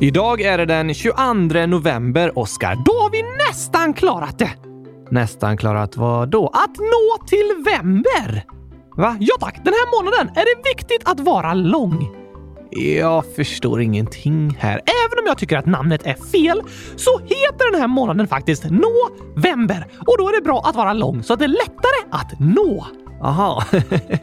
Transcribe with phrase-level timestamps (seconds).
[0.00, 2.74] Idag är det den 22 november, Oskar.
[2.84, 4.50] Då har vi nästan klarat det!
[5.10, 6.46] Nästan klarat vad då?
[6.46, 8.44] Att nå till vember!
[8.96, 9.16] Va?
[9.20, 12.10] Ja tack, den här månaden är det viktigt att vara lång.
[12.70, 14.72] Jag förstår ingenting här.
[14.72, 16.62] Även om jag tycker att namnet är fel
[16.96, 21.22] så heter den här månaden faktiskt november och då är det bra att vara lång
[21.22, 22.86] så att det är lättare att nå.
[23.22, 23.64] Aha.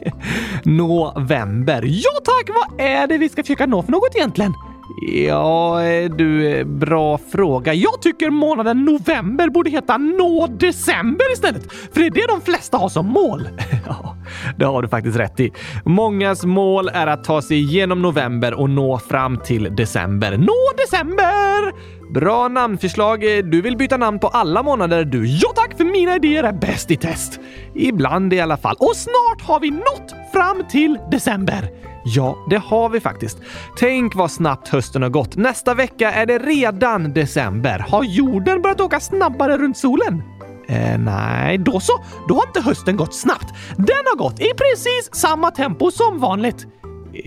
[0.64, 1.84] November.
[1.86, 4.54] Ja tack, vad är det vi ska försöka nå för något egentligen?
[4.98, 7.73] Ja, eh, du, eh, bra fråga.
[7.73, 12.77] Jag tycker månaden november borde heta nå december istället, för det är det de flesta
[12.77, 13.50] har som mål.
[13.88, 14.16] Ja,
[14.58, 15.52] det har du faktiskt rätt i.
[15.86, 20.38] Mångas mål är att ta sig igenom november och nå fram till december.
[20.38, 21.73] Nå december!
[22.14, 23.38] Bra namnförslag.
[23.38, 25.28] Eh, du vill byta namn på alla månader du.
[25.28, 27.39] Ja tack, för mina idéer är bäst i test.
[27.76, 28.76] Ibland i alla fall.
[28.80, 31.70] Och snart har vi nått fram till december.
[32.05, 33.38] Ja, det har vi faktiskt.
[33.78, 35.36] Tänk vad snabbt hösten har gått.
[35.36, 37.86] Nästa vecka är det redan december.
[37.90, 40.23] Har jorden börjat åka snabbare runt solen?
[40.67, 41.94] Eh, nej, då så.
[42.28, 43.53] Då har inte hösten gått snabbt.
[43.78, 46.67] Den har gått i precis samma tempo som vanligt.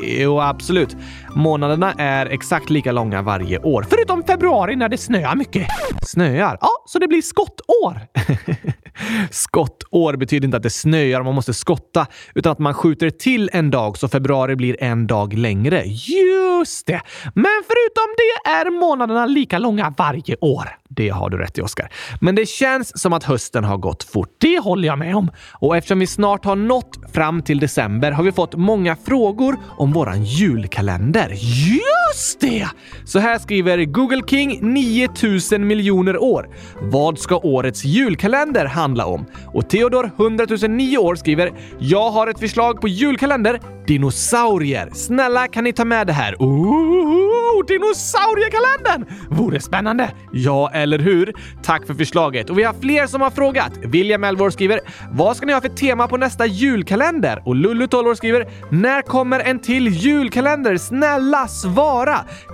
[0.02, 0.96] Jo, absolut.
[1.34, 5.66] Månaderna är exakt lika långa varje år, förutom februari när det snöar mycket.
[6.02, 6.58] Snöar?
[6.60, 8.00] Ja, så det blir skottår.
[9.30, 13.50] Skottår betyder inte att det snöar och man måste skotta, utan att man skjuter till
[13.52, 15.82] en dag så februari blir en dag längre.
[15.86, 17.00] Just det!
[17.34, 20.68] Men förutom det är månaderna lika långa varje år.
[20.96, 21.90] Det har du rätt i, Oskar.
[22.20, 24.36] Men det känns som att hösten har gått fort.
[24.38, 25.30] Det håller jag med om.
[25.52, 29.92] Och eftersom vi snart har nått fram till december har vi fått många frågor om
[29.92, 31.28] våran julkalender.
[32.14, 32.68] Just det!
[33.04, 36.48] Så här skriver Google King 9000 miljoner år.
[36.80, 39.26] Vad ska årets julkalender handla om?
[39.54, 43.60] Och Theodor 100 009 år skriver “Jag har ett förslag på julkalender.
[43.86, 44.90] Dinosaurier.
[44.92, 46.42] Snälla kan ni ta med det här?
[46.42, 49.04] Ooh, dinosauriekalendern!
[49.30, 50.10] Vore spännande!
[50.32, 51.32] Ja, eller hur?
[51.62, 52.50] Tack för förslaget.
[52.50, 53.72] Och vi har fler som har frågat.
[53.82, 58.08] William Elvor skriver “Vad ska ni ha för tema på nästa julkalender?” Och Lullu 12
[58.08, 60.76] år skriver “När kommer en till julkalender?
[60.76, 62.03] Snälla svara!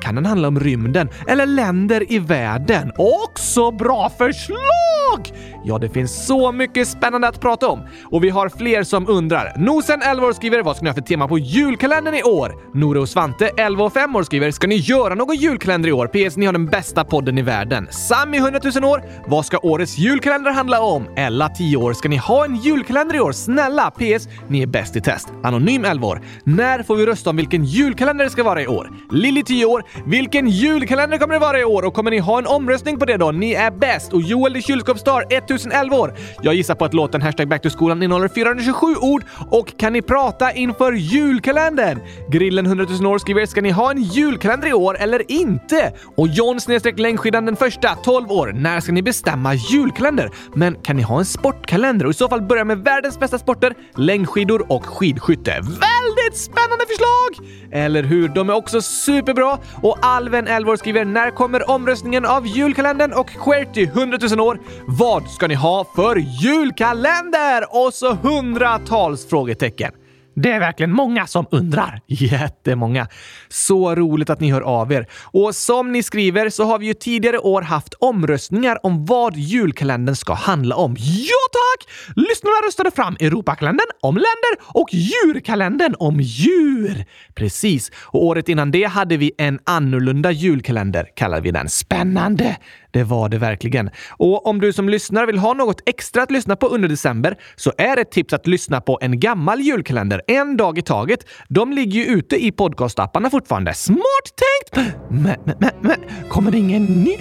[0.00, 5.33] Kan den handla om rymden eller länder i världen?” Också bra förslag!
[5.65, 7.81] Ja, det finns så mycket spännande att prata om.
[8.04, 9.53] Och vi har fler som undrar.
[9.56, 13.00] Nosen 11 år skriver “Vad ska ni ha för tema på julkalendern i år?” Nore
[13.00, 16.06] och Svante 11 och 5 år skriver “Ska ni göra någon julkalender i år?
[16.06, 16.37] PS.
[16.37, 20.50] Ni har den bästa podden i världen.” Sami 100 000 år “Vad ska årets julkalender
[20.50, 23.32] handla om?” Ella 10 år “Ska ni ha en julkalender i år?
[23.32, 23.91] Snälla!
[23.91, 24.28] PS.
[24.48, 28.25] Ni är bäst i test.” Anonym 11 år “När får vi rösta om vilken julkalender
[28.25, 31.84] det ska vara i år?” Lilly 10 år “Vilken julkalender kommer det vara i år
[31.84, 33.31] och kommer ni ha en omröstning på det då?
[33.31, 35.25] Ni är bäst!” Och Joel the kylskåpsstar
[35.55, 39.78] 1011 år “Jag gissar på att låten hashtag back to skolan innehåller 427 ord och
[39.78, 42.00] kan ni prata inför julkalendern?”
[42.31, 46.28] Grillen 100 000 år skriver “Ska ni ha en julkalender i år eller inte?” Och
[46.28, 50.31] John snedstreck längdskidan den första 12 år “När ska ni bestämma julkalender?
[50.55, 53.75] Men kan ni ha en sportkalender och i så fall börja med världens bästa sporter,
[53.97, 57.49] längdskidor och skidskytte?” Väldigt spännande förslag!
[57.72, 58.28] Eller hur?
[58.28, 59.59] De är också superbra.
[59.83, 64.60] Och Alven 11 år skriver “När kommer omröstningen av julkalendern?” och Querty 100 000 år
[64.87, 69.93] “Vad ska ni ha för julkalender?” Och så hundratals frågetecken.
[70.34, 72.01] Det är verkligen många som undrar.
[72.06, 73.09] Jättemånga.
[73.49, 75.06] Så roligt att ni hör av er.
[75.23, 80.17] Och som ni skriver så har vi ju tidigare år haft omröstningar om vad julkalendern
[80.17, 80.97] ska handla om.
[80.99, 81.89] Ja tack!
[82.17, 87.05] Lyssnarna röstade fram Europakalendern om länder och djurkalendern om djur.
[87.34, 87.91] Precis.
[88.05, 91.69] Och året innan det hade vi en annorlunda julkalender, kallade vi den.
[91.69, 92.57] Spännande!
[92.91, 93.91] Det var det verkligen.
[94.11, 97.73] Och om du som lyssnar vill ha något extra att lyssna på under december så
[97.78, 101.27] är ett tips att lyssna på en gammal julkalender en dag i taget.
[101.49, 103.75] De ligger ju ute i podcastapparna fortfarande.
[103.75, 104.95] Smart tänkt!
[105.11, 107.17] Men, men, men, men kommer det ingen ny?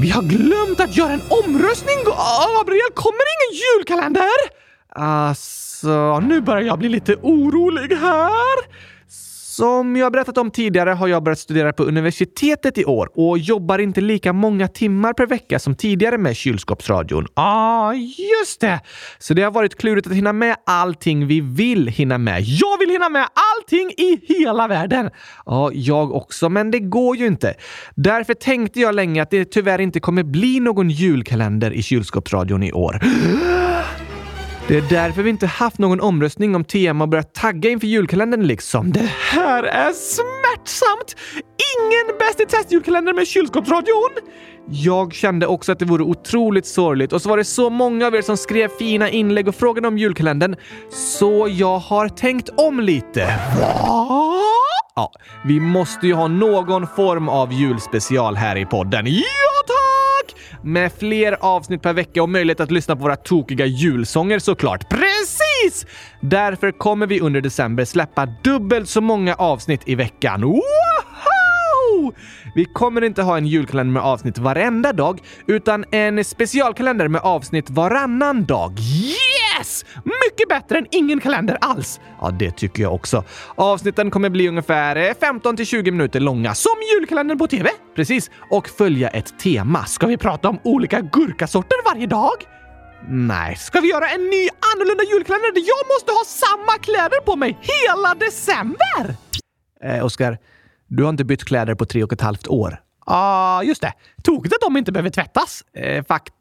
[0.00, 1.96] Vi har glömt att göra en omröstning!
[2.16, 4.64] Ah, Gabriel, kommer det ingen julkalender?
[4.96, 8.93] Alltså, nu börjar jag bli lite orolig här.
[9.56, 13.78] Som jag berättat om tidigare har jag börjat studera på universitetet i år och jobbar
[13.78, 17.26] inte lika många timmar per vecka som tidigare med kylskåpsradion.
[17.34, 18.80] Ja, ah, just det!
[19.18, 22.42] Så det har varit klurigt att hinna med allting vi vill hinna med.
[22.42, 23.26] Jag vill hinna med
[23.56, 25.10] allting i hela världen!
[25.46, 27.54] Ja, jag också, men det går ju inte.
[27.94, 32.72] Därför tänkte jag länge att det tyvärr inte kommer bli någon julkalender i kylskåpsradion i
[32.72, 33.00] år.
[34.68, 38.42] Det är därför vi inte haft någon omröstning om tema och börjat tagga inför julkalendern
[38.46, 38.92] liksom.
[38.92, 41.16] Det här är smärtsamt!
[41.78, 44.10] Ingen Bäst i test-julkalender med kylskåpsradion!
[44.68, 48.14] Jag kände också att det vore otroligt sorgligt och så var det så många av
[48.14, 50.56] er som skrev fina inlägg och frågade om julkalendern.
[50.90, 53.26] Så jag har tänkt om lite.
[53.60, 54.40] Va?
[54.96, 55.12] Ja,
[55.44, 59.06] vi måste ju ha någon form av julspecial här i podden.
[59.06, 59.22] Ja,
[59.66, 59.83] tack!
[60.62, 64.88] Med fler avsnitt per vecka och möjlighet att lyssna på våra tokiga julsånger såklart.
[64.88, 65.86] Precis!
[66.20, 70.42] Därför kommer vi under december släppa dubbelt så många avsnitt i veckan.
[70.42, 72.12] Woho!
[72.54, 77.70] Vi kommer inte ha en julkalender med avsnitt varenda dag, utan en specialkalender med avsnitt
[77.70, 78.72] varannan dag.
[79.64, 79.84] Yes!
[80.04, 82.00] Mycket bättre än ingen kalender alls!
[82.20, 83.24] Ja, det tycker jag också.
[83.54, 87.70] Avsnitten kommer bli ungefär eh, 15 till 20 minuter långa, som julkalendern på TV.
[87.96, 88.30] Precis.
[88.50, 89.84] Och följa ett tema.
[89.84, 92.32] Ska vi prata om olika gurkasorter varje dag?
[93.08, 93.56] Nej.
[93.56, 97.58] Ska vi göra en ny annorlunda julkalender där jag måste ha samma kläder på mig
[97.60, 99.16] hela december?
[99.84, 100.38] Eh, Oskar,
[100.88, 102.80] du har inte bytt kläder på tre och ett halvt år.
[103.06, 103.92] Ja, ah, just det.
[104.22, 105.64] Tokigt att de inte behöver tvättas.
[105.76, 106.36] Eh, faktiskt,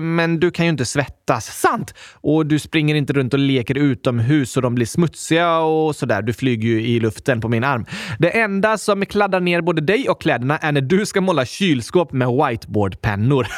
[0.00, 1.60] men du kan ju inte svettas.
[1.60, 1.94] Sant!
[2.14, 6.22] Och du springer inte runt och leker utomhus så de blir smutsiga och sådär.
[6.22, 7.86] Du flyger ju i luften på min arm.
[8.18, 12.12] Det enda som kladdar ner både dig och kläderna är när du ska måla kylskåp
[12.12, 13.46] med whiteboardpennor.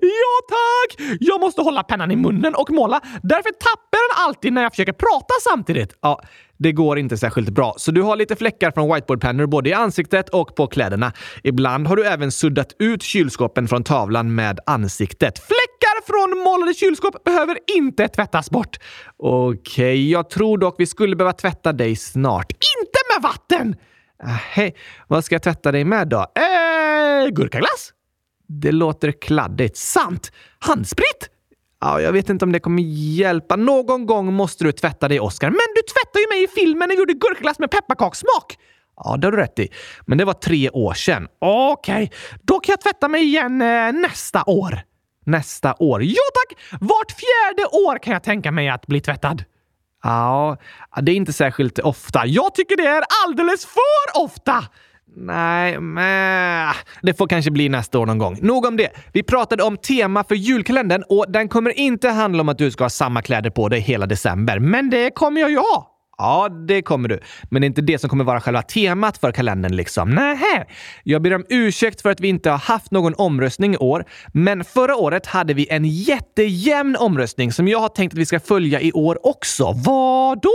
[0.00, 1.16] Ja tack!
[1.20, 3.00] Jag måste hålla pennan i munnen och måla.
[3.22, 5.96] Därför tappar den alltid när jag försöker prata samtidigt.
[6.00, 6.22] Ja,
[6.62, 10.28] det går inte särskilt bra, så du har lite fläckar från whiteboardpennor både i ansiktet
[10.28, 11.12] och på kläderna.
[11.42, 15.38] Ibland har du även suddat ut kylskåpen från tavlan med ansiktet.
[15.38, 18.78] Fläckar från målade kylskåp behöver inte tvättas bort.
[19.16, 22.52] Okej, okay, jag tror dock vi skulle behöva tvätta dig snart.
[22.52, 23.76] Inte med vatten!
[24.22, 24.76] Äh, hej,
[25.08, 26.18] vad ska jag tvätta dig med då?
[26.18, 27.92] Eh, gurkaglass?
[28.48, 29.76] Det låter kladdigt.
[29.76, 30.32] Sant!
[30.58, 31.28] Handsprit?
[31.84, 33.56] Ja, jag vet inte om det kommer hjälpa.
[33.56, 35.50] Någon gång måste du tvätta dig, Oscar.
[35.50, 38.58] Men du tvättade ju mig i filmen när vi gjorde gurkaglass med pepparkakssmak!
[38.96, 39.68] Ja, det har du rätt i.
[40.06, 41.28] Men det var tre år sedan.
[41.38, 42.18] Okej, okay.
[42.42, 44.80] då kan jag tvätta mig igen eh, nästa år.
[45.26, 46.02] Nästa år?
[46.02, 46.58] Ja tack!
[46.80, 49.44] Vart fjärde år kan jag tänka mig att bli tvättad.
[50.02, 50.56] Ja,
[51.00, 52.26] det är inte särskilt ofta.
[52.26, 54.64] Jag tycker det är alldeles för ofta!
[55.16, 58.38] Nej, men det får kanske bli nästa år någon gång.
[58.40, 58.88] Nog om det.
[59.12, 62.84] Vi pratade om tema för julkalendern och den kommer inte handla om att du ska
[62.84, 64.58] ha samma kläder på dig hela december.
[64.58, 65.91] Men det kommer jag ju ha!
[66.22, 67.20] Ja, det kommer du.
[67.50, 70.10] Men det är inte det som kommer vara själva temat för kalendern liksom.
[70.10, 70.66] Nähä!
[71.02, 74.64] Jag ber om ursäkt för att vi inte har haft någon omröstning i år, men
[74.64, 78.80] förra året hade vi en jättejämn omröstning som jag har tänkt att vi ska följa
[78.80, 79.72] i år också.
[79.76, 80.52] Vad då?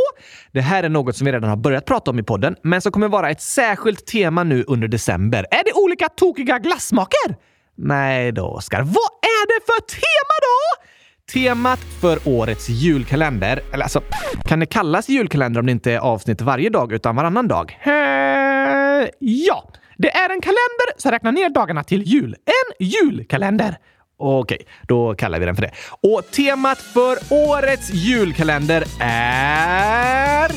[0.52, 2.92] Det här är något som vi redan har börjat prata om i podden, men som
[2.92, 5.46] kommer vara ett särskilt tema nu under december.
[5.52, 7.36] Är det olika tokiga glassmaker?
[7.78, 8.82] Nej då, Oskar.
[8.82, 10.88] Vad är det för tema då?
[11.34, 14.02] Temat för årets julkalender, eller alltså,
[14.46, 17.78] kan det kallas julkalender om det inte är avsnitt varje dag utan varannan dag?
[17.80, 22.36] He ja, det är en kalender som räknar ner dagarna till jul.
[22.46, 23.78] En julkalender.
[24.18, 25.72] Okej, då kallar vi den för det.
[26.02, 30.52] Och temat för årets julkalender är...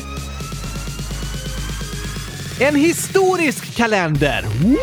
[2.59, 4.45] En historisk kalender!
[4.63, 4.81] Wow!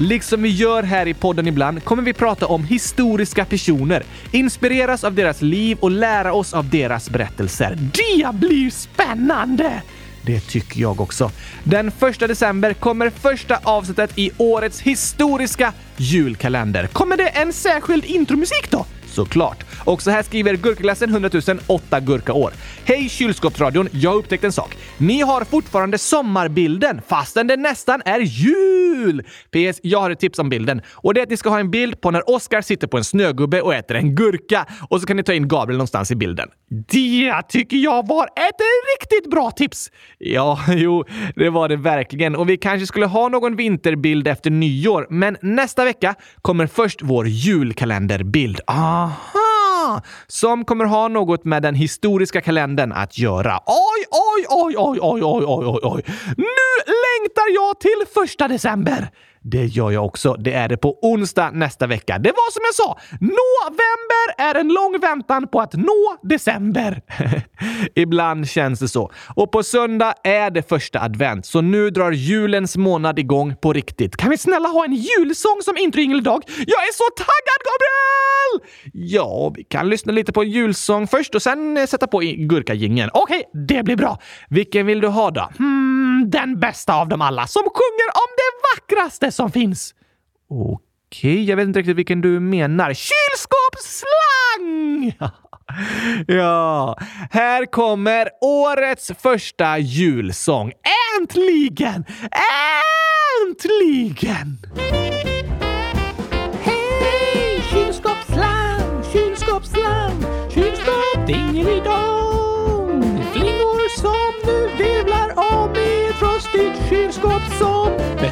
[0.00, 4.02] Liksom vi gör här i podden ibland kommer vi prata om historiska personer,
[4.32, 7.78] inspireras av deras liv och lära oss av deras berättelser.
[7.92, 9.82] Det blir spännande!
[10.22, 11.30] Det tycker jag också.
[11.64, 16.86] Den första december kommer första avsnittet i årets historiska julkalender.
[16.86, 18.86] Kommer det en särskild intromusik då?
[19.18, 19.64] Såklart.
[19.84, 22.52] Och så här skriver Gurkaglassen 100 000 8 gurkaår.
[22.84, 23.88] Hej kylskåpsradion!
[23.92, 24.76] Jag har upptäckt en sak.
[24.98, 29.22] Ni har fortfarande sommarbilden fastän det nästan är jul!
[29.50, 29.80] PS.
[29.82, 32.00] Jag har ett tips om bilden och det är att ni ska ha en bild
[32.00, 35.22] på när Oscar sitter på en snögubbe och äter en gurka och så kan ni
[35.22, 36.48] ta in Gabriel någonstans i bilden.
[36.88, 38.60] Det tycker jag var ett
[38.98, 39.90] riktigt bra tips!
[40.18, 41.04] Ja, jo,
[41.36, 45.84] det var det verkligen och vi kanske skulle ha någon vinterbild efter nyår, men nästa
[45.84, 48.60] vecka kommer först vår julkalenderbild.
[48.66, 50.02] Ah, Aha!
[50.26, 53.60] Som kommer ha något med den historiska kalendern att göra.
[53.66, 56.02] Oj, oj, oj, oj, oj, oj, oj, oj.
[56.36, 56.68] Nu
[57.06, 59.10] längtar jag till första december!
[59.50, 60.34] Det gör jag också.
[60.34, 62.18] Det är det på onsdag nästa vecka.
[62.18, 67.02] Det var som jag sa, november är en lång väntan på att nå december.
[67.94, 69.10] Ibland känns det så.
[69.36, 74.16] Och på söndag är det första advent, så nu drar julens månad igång på riktigt.
[74.16, 76.42] Kan vi snälla ha en julsång som introjingeldag?
[76.46, 78.68] Jag är så taggad, Gabriel!
[78.92, 83.10] Ja, vi kan lyssna lite på en julsång först och sen eh, sätta på gurkagingen.
[83.12, 84.18] Okej, okay, det blir bra.
[84.48, 85.48] Vilken vill du ha då?
[85.58, 85.87] Hmm,
[86.26, 89.94] den bästa av dem alla, som sjunger om det vackraste som finns.
[90.50, 90.78] Okej,
[91.10, 92.94] okay, jag vet inte riktigt vilken du menar.
[92.94, 95.12] Kylskåpsslang!
[96.36, 96.98] ja,
[97.30, 100.72] här kommer årets första julsång.
[101.20, 102.04] Äntligen!
[103.50, 104.58] Äntligen!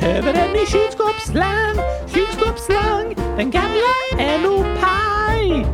[0.07, 1.77] Behöver en ny kylskåpsslang.
[2.07, 5.67] Kylskåpsslang, den gamla är nog paj.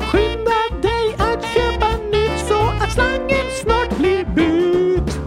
[0.00, 5.18] Skynda dig att köpa nytt så att slangen snart blir bytt.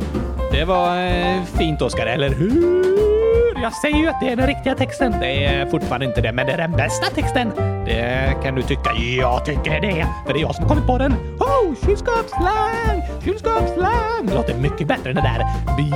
[0.52, 3.09] Det var eh, fint, Oskar, eller hur?
[3.62, 5.16] Jag säger ju att det är den riktiga texten.
[5.20, 7.52] Det är fortfarande inte det, men det är den bästa texten.
[7.86, 8.94] Det kan du tycka.
[9.20, 11.14] Jag tycker det, för det är jag som har kommit på den.
[11.40, 13.02] Oh, kylskåpsslang!
[13.24, 14.26] Kylskåpsslang!
[14.26, 15.46] Det låter mycket bättre än det där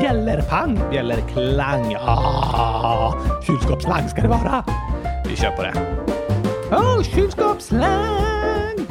[0.02, 1.96] bjällerpang, bjällerklang.
[2.06, 3.14] Ah,
[3.48, 4.64] kylskåpsslang ska det vara.
[5.30, 5.74] Vi kör på det.
[6.72, 8.88] Oh, kylskåpsslang!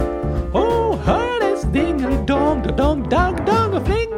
[0.53, 4.12] Oh, hördes dingelidong, dong, dong, dong och fling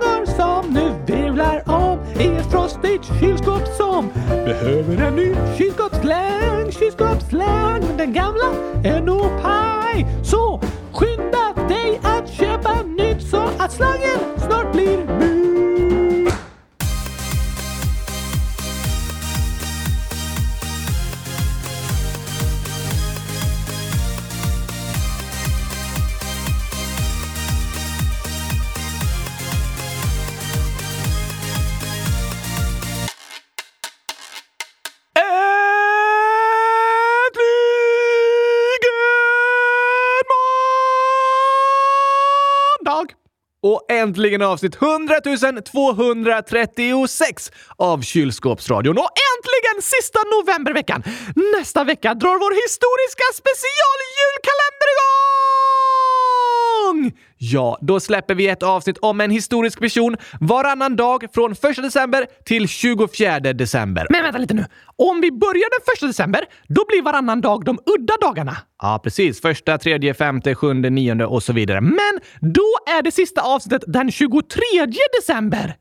[4.44, 7.80] behöver en ny kylskåpsslang, kylskåpsslang.
[7.86, 8.48] Men den gamla
[8.84, 10.06] är nog paj.
[10.22, 10.60] Så
[10.92, 15.53] skynda dig att köpa nytt så att slangen snart blir mur.
[43.68, 45.14] Och äntligen avsnitt 100
[45.72, 48.98] 236 av Kylskåpsradion.
[48.98, 51.02] Och äntligen sista novemberveckan!
[51.58, 54.33] Nästa vecka drar vår historiska specialjulkalender
[57.04, 57.18] igång!
[57.36, 62.26] Ja, då släpper vi ett avsnitt om en historisk person varannan dag från 1 december
[62.44, 64.06] till 24 december.
[64.10, 64.64] Men vänta lite nu.
[64.96, 65.70] Om vi börjar
[66.00, 68.56] den 1 december, då blir varannan dag de udda dagarna.
[68.82, 69.40] Ja, precis.
[69.40, 71.80] Första, tredje, femte, sjunde, nionde och så vidare.
[71.80, 72.68] Men då
[72.98, 74.60] är det sista avsnittet den 23
[75.20, 75.74] december.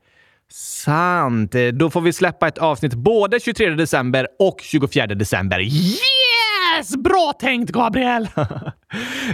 [0.52, 1.54] Sant.
[1.72, 5.60] Då får vi släppa ett avsnitt både 23 december och 24 december.
[5.60, 6.96] Yes!
[6.96, 8.28] Bra tänkt, Gabriel!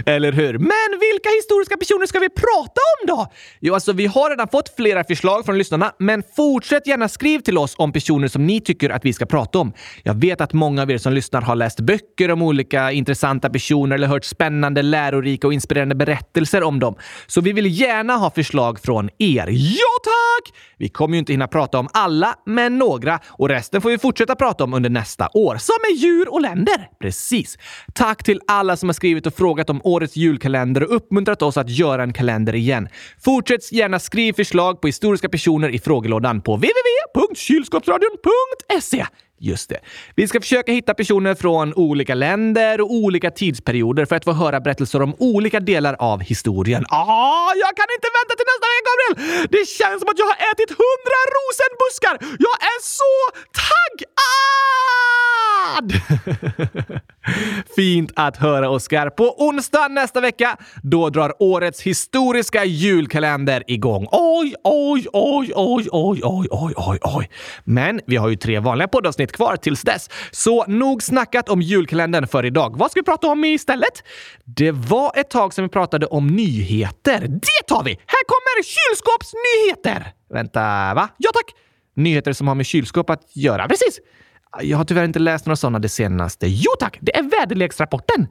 [0.05, 0.57] Eller hur?
[0.57, 3.31] Men vilka historiska personer ska vi prata om då?
[3.59, 7.57] Jo, alltså vi har redan fått flera förslag från lyssnarna, men fortsätt gärna skriv till
[7.57, 9.73] oss om personer som ni tycker att vi ska prata om.
[10.03, 13.95] Jag vet att många av er som lyssnar har läst böcker om olika intressanta personer
[13.95, 16.95] eller hört spännande, lärorika och inspirerande berättelser om dem.
[17.27, 19.47] Så vi vill gärna ha förslag från er.
[19.49, 20.57] Ja, tack!
[20.77, 24.35] Vi kommer ju inte hinna prata om alla, men några och resten får vi fortsätta
[24.35, 26.89] prata om under nästa år, som är djur och länder.
[27.01, 27.57] Precis.
[27.93, 31.57] Tack till alla som har skrivit och frågat frågat om årets julkalender och uppmuntrat oss
[31.57, 32.89] att göra en kalender igen.
[33.25, 39.05] Fortsätt gärna skriv förslag på historiska personer i frågelådan på www.kylskåpsradion.se.
[39.39, 39.79] Just det.
[40.15, 44.59] Vi ska försöka hitta personer från olika länder och olika tidsperioder för att få höra
[44.59, 46.85] berättelser om olika delar av historien.
[46.89, 49.15] Ah, jag kan inte vänta till nästa vecka, Gabriel!
[49.51, 52.15] Det känns som att jag har ätit hundra rosenbuskar!
[52.47, 53.15] Jag är så
[53.61, 54.07] taggad!
[57.75, 59.09] Fint att höra, Oskar.
[59.09, 64.07] På onsdag nästa vecka, då drar årets historiska julkalender igång.
[64.11, 67.29] Oj, oj, oj, oj, oj, oj, oj, oj, oj.
[67.63, 72.27] Men vi har ju tre vanliga poddavsnitt kvar tills dess, så nog snackat om julkalendern
[72.27, 72.77] för idag.
[72.77, 74.03] Vad ska vi prata om istället?
[74.45, 77.19] Det var ett tag sedan vi pratade om nyheter.
[77.27, 77.91] Det tar vi!
[77.91, 80.13] Här kommer kylskåpsnyheter!
[80.33, 80.59] Vänta,
[80.93, 81.09] va?
[81.17, 81.55] Ja tack!
[81.95, 83.67] Nyheter som har med kylskåp att göra.
[83.67, 83.99] Precis!
[84.59, 86.47] Jag har tyvärr inte läst några sådana det senaste.
[86.47, 86.97] Jo tack!
[87.01, 88.27] Det är väderleksrapporten!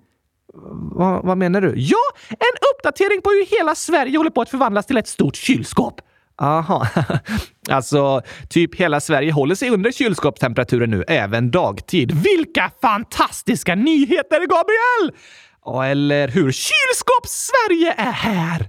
[0.94, 1.74] Va, vad menar du?
[1.76, 1.98] Ja,
[2.30, 6.00] en uppdatering på hur hela Sverige håller på att förvandlas till ett stort kylskåp.
[6.40, 6.86] Aha.
[7.70, 12.12] alltså, typ hela Sverige håller sig under kylskåpstemperaturen nu, även dagtid.
[12.12, 15.20] Vilka fantastiska nyheter, Gabriel!
[15.64, 16.52] Ja, eller hur?
[16.52, 18.68] Kylskåps-Sverige är här!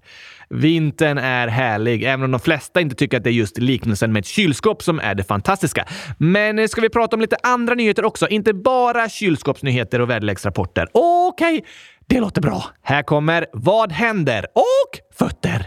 [0.51, 4.19] Vintern är härlig, även om de flesta inte tycker att det är just liknelsen med
[4.19, 5.85] ett kylskåp som är det fantastiska.
[6.17, 8.27] Men eh, ska vi prata om lite andra nyheter också?
[8.27, 10.87] Inte bara kylskåpsnyheter och väderleksrapporter.
[10.91, 11.69] Okej, okay.
[12.07, 12.63] det låter bra.
[12.81, 14.45] Här kommer Vad händer?
[14.55, 15.60] och fötter.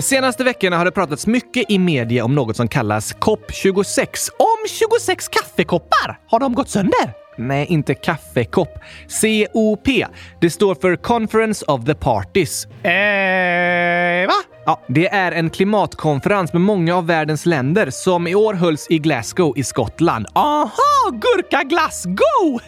[0.00, 4.30] De senaste veckorna har det pratats mycket i media om något som kallas COP26.
[4.38, 6.18] Om 26 kaffekoppar!
[6.26, 7.12] Har de gått sönder?
[7.38, 8.78] Nej, inte kaffekopp.
[9.52, 9.88] COP.
[10.40, 12.66] Det står för Conference of the Parties.
[12.66, 14.49] Eh, va?
[14.64, 18.98] Ja, det är en klimatkonferens med många av världens länder som i år hölls i
[18.98, 20.26] Glasgow i Skottland.
[20.32, 20.70] Aha!
[21.12, 22.60] Gurka Glasgow!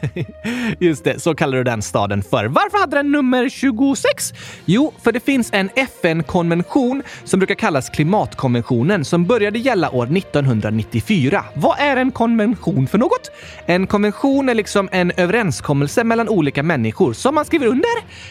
[0.79, 2.45] Just det, så kallar du den staden för.
[2.45, 4.33] Varför hade den nummer 26?
[4.65, 11.45] Jo, för det finns en FN-konvention som brukar kallas klimatkonventionen som började gälla år 1994.
[11.55, 13.31] Vad är en konvention för något?
[13.67, 17.91] En konvention är liksom en överenskommelse mellan olika människor som man skriver under.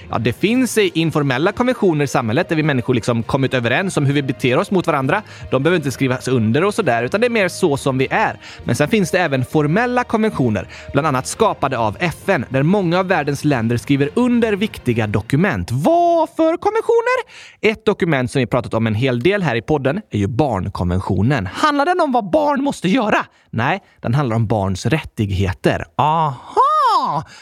[0.09, 4.13] Ja, det finns informella konventioner i samhället där vi människor liksom kommit överens om hur
[4.13, 5.21] vi beter oss mot varandra.
[5.51, 8.39] De behöver inte skrivas under och sådär, utan det är mer så som vi är.
[8.63, 13.07] Men sen finns det även formella konventioner, bland annat skapade av FN, där många av
[13.07, 15.71] världens länder skriver under viktiga dokument.
[15.71, 17.21] Vad för konventioner?
[17.61, 21.45] Ett dokument som vi pratat om en hel del här i podden är ju barnkonventionen.
[21.45, 23.25] Handlar den om vad barn måste göra?
[23.49, 25.85] Nej, den handlar om barns rättigheter.
[25.97, 26.70] Aha!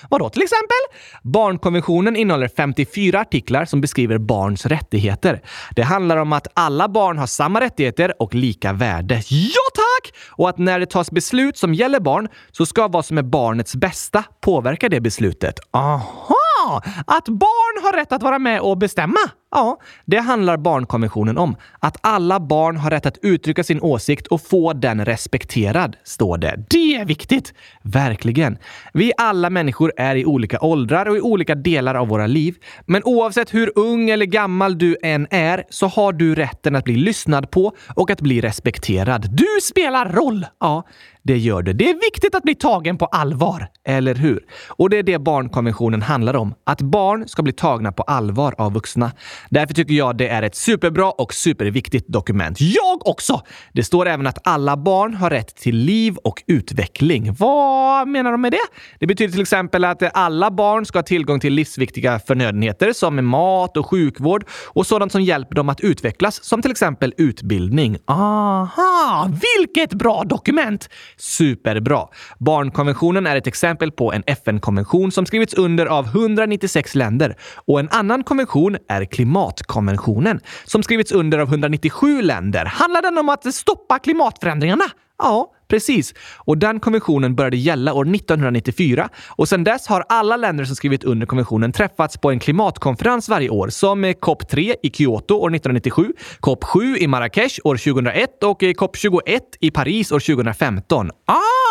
[0.10, 0.78] Vadå till exempel?
[1.24, 5.42] Barnkonventionen innehåller 54 artiklar som beskriver barns rättigheter.
[5.76, 9.16] Det handlar om att alla barn har samma rättigheter och lika värde.
[9.30, 10.16] Ja tack!
[10.30, 13.76] Och att när det tas beslut som gäller barn så ska vad som är barnets
[13.76, 15.60] bästa påverka det beslutet.
[15.74, 16.82] Aha!
[17.08, 19.20] Att barn har rätt att vara med och bestämma?
[19.52, 21.56] Ja, det handlar barnkonventionen om.
[21.80, 26.66] Att alla barn har rätt att uttrycka sin åsikt och få den respekterad, står det.
[26.70, 27.54] Det är viktigt!
[27.82, 28.58] Verkligen.
[28.94, 32.56] Vi alla människor är i olika åldrar och i olika delar av våra liv.
[32.86, 36.96] Men oavsett hur ung eller gammal du än är så har du rätten att bli
[36.96, 39.28] lyssnad på och att bli respekterad.
[39.32, 40.46] Du spelar roll!
[40.60, 40.84] Ja,
[41.24, 41.74] det gör du.
[41.74, 44.46] Det är viktigt att bli tagen på allvar, eller hur?
[44.70, 46.54] Och det är det barnkonventionen handlar om.
[46.64, 49.12] Att barn ska bli tagna på allvar av vuxna.
[49.50, 52.58] Därför tycker jag det är ett superbra och superviktigt dokument.
[52.62, 53.42] Jag också!
[53.74, 57.34] Det står även att alla barn har rätt till liv och utveckling.
[57.34, 58.68] Vad menar de med det?
[59.00, 63.78] Det betyder till exempel att alla barn ska ha tillgång till livsviktiga förnödenheter som mat
[63.78, 67.98] och sjukvård och sådant som hjälper dem att utvecklas, som till exempel utbildning.
[68.06, 69.32] Aha!
[69.58, 70.90] Vilket bra dokument!
[71.18, 72.08] Superbra!
[72.40, 77.90] Barnkonventionen är ett exempel på en FN-konvention som skrivits under av 196 länder och en
[77.90, 82.66] annan konvention är klimatkonventionen som skrivits under av 197 länder.
[82.66, 84.86] Handlar den om att stoppa klimatförändringarna?
[85.18, 86.14] Ja, precis.
[86.38, 91.04] Och den konventionen började gälla år 1994 och sedan dess har alla länder som skrivit
[91.04, 96.98] under konventionen träffats på en klimatkonferens varje år som COP3 i Kyoto år 1997, COP7
[96.98, 101.10] i Marrakesh år 2001 och eh, COP21 i Paris år 2015.
[101.26, 101.69] Ah!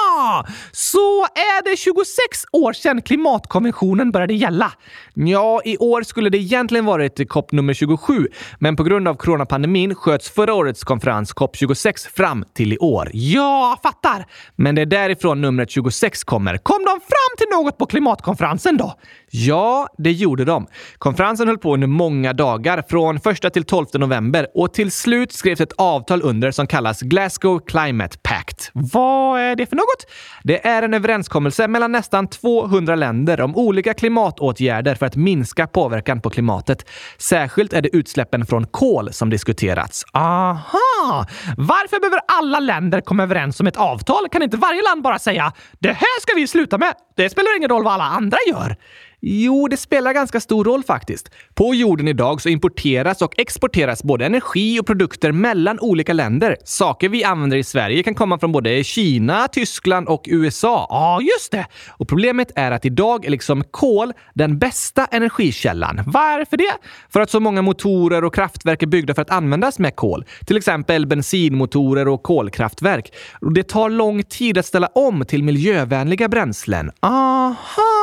[0.72, 2.06] Så är det 26
[2.52, 4.72] år sedan klimatkonventionen började gälla?
[5.14, 8.26] Ja, i år skulle det egentligen varit COP nummer 27,
[8.58, 13.10] men på grund av coronapandemin sköts förra årets konferens COP26 fram till i år.
[13.12, 14.26] Ja, fattar!
[14.56, 16.58] Men det är därifrån numret 26 kommer.
[16.58, 18.94] Kom de fram till något på klimatkonferensen då?
[19.30, 20.66] Ja, det gjorde de.
[20.98, 25.60] Konferensen höll på under många dagar, från 1 till 12 november och till slut skrevs
[25.60, 28.70] ett avtal under som kallas Glasgow Climate Pact.
[28.74, 30.06] Vad är det för något?
[30.42, 36.20] Det är en överenskommelse mellan nästan 200 länder om olika klimatåtgärder för att minska påverkan
[36.20, 36.86] på klimatet.
[37.18, 40.04] Särskilt är det utsläppen från kol som diskuterats.
[40.12, 41.26] Aha!
[41.56, 44.28] Varför behöver alla länder komma överens om ett avtal?
[44.32, 46.94] Kan inte varje land bara säga “Det här ska vi sluta med”?
[47.16, 48.76] Det spelar ingen roll vad alla andra gör.
[49.20, 51.30] Jo, det spelar ganska stor roll faktiskt.
[51.54, 56.56] På jorden idag så importeras och exporteras både energi och produkter mellan olika länder.
[56.64, 60.86] Saker vi använder i Sverige kan komma från både Kina, Tyskland och USA.
[60.90, 61.66] Ja, just det!
[61.88, 66.00] Och problemet är att idag är liksom kol den bästa energikällan.
[66.06, 66.74] Varför det?
[67.12, 70.24] För att så många motorer och kraftverk är byggda för att användas med kol.
[70.46, 73.12] Till exempel bensinmotorer och kolkraftverk.
[73.40, 76.90] Och det tar lång tid att ställa om till miljövänliga bränslen.
[77.00, 77.97] Aha!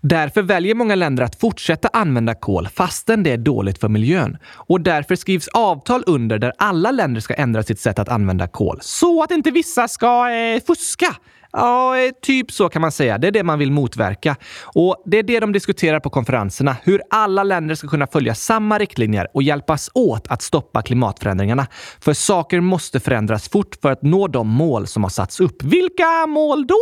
[0.00, 4.38] Därför väljer många länder att fortsätta använda kol fastän det är dåligt för miljön.
[4.54, 8.78] Och därför skrivs avtal under där alla länder ska ändra sitt sätt att använda kol.
[8.80, 11.16] Så att inte vissa ska eh, fuska.
[11.52, 13.18] Ja, eh, typ så kan man säga.
[13.18, 14.36] Det är det man vill motverka.
[14.62, 16.76] Och det är det de diskuterar på konferenserna.
[16.82, 21.66] Hur alla länder ska kunna följa samma riktlinjer och hjälpas åt att stoppa klimatförändringarna.
[22.00, 25.62] För saker måste förändras fort för att nå de mål som har satts upp.
[25.62, 26.80] Vilka mål då?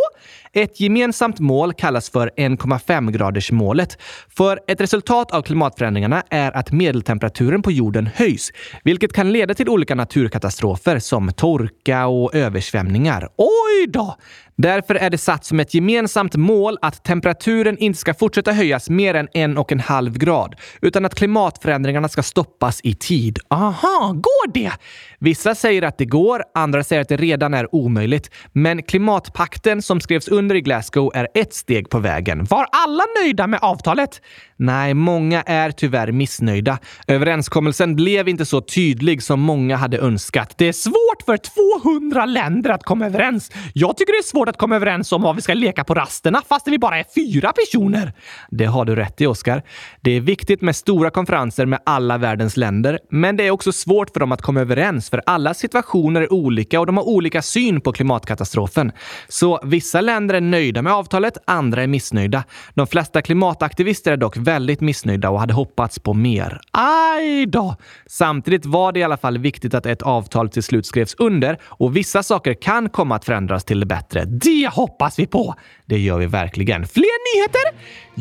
[0.52, 3.98] Ett gemensamt mål kallas för 1,5-gradersmålet.
[4.36, 8.52] För ett resultat av klimatförändringarna är att medeltemperaturen på jorden höjs,
[8.84, 13.28] vilket kan leda till olika naturkatastrofer som torka och översvämningar.
[13.36, 14.16] Oj då!
[14.56, 19.14] Därför är det satt som ett gemensamt mål att temperaturen inte ska fortsätta höjas mer
[19.14, 23.38] än en och en halv grad, utan att klimatförändringarna ska stoppas i tid.
[23.48, 24.72] Aha, går det?
[25.18, 28.30] Vissa säger att det går, andra säger att det redan är omöjligt.
[28.52, 32.44] Men klimatpakten som skrevs under i Glasgow är ett steg på vägen.
[32.44, 34.20] Var alla nöjda med avtalet?
[34.56, 36.78] Nej, många är tyvärr missnöjda.
[37.06, 40.54] Överenskommelsen blev inte så tydlig som många hade önskat.
[40.58, 41.36] Det är svårt för
[41.82, 43.50] 200 länder att komma överens.
[43.74, 46.42] Jag tycker det är svårt att komma överens om vad vi ska leka på rasterna
[46.48, 48.12] fast vi bara är fyra personer.
[48.50, 49.62] Det har du rätt i, Oskar.
[50.00, 54.10] Det är viktigt med stora konferenser med alla världens länder, men det är också svårt
[54.10, 57.80] för dem att komma överens för alla situationer är olika och de har olika syn
[57.80, 58.92] på klimatkatastrofen.
[59.28, 62.44] Så vissa länder är nöjda med avtalet, andra är missnöjda.
[62.74, 66.60] De flesta klimataktivister är dock väldigt missnöjda och hade hoppats på mer.
[66.72, 67.76] Aj då!
[68.06, 71.96] Samtidigt var det i alla fall viktigt att ett avtal till slut skrevs under och
[71.96, 74.24] vissa saker kan komma att förändras till det bättre.
[74.24, 75.54] Det hoppas vi på!
[75.86, 76.86] Det gör vi verkligen.
[76.86, 77.62] Fler nyheter?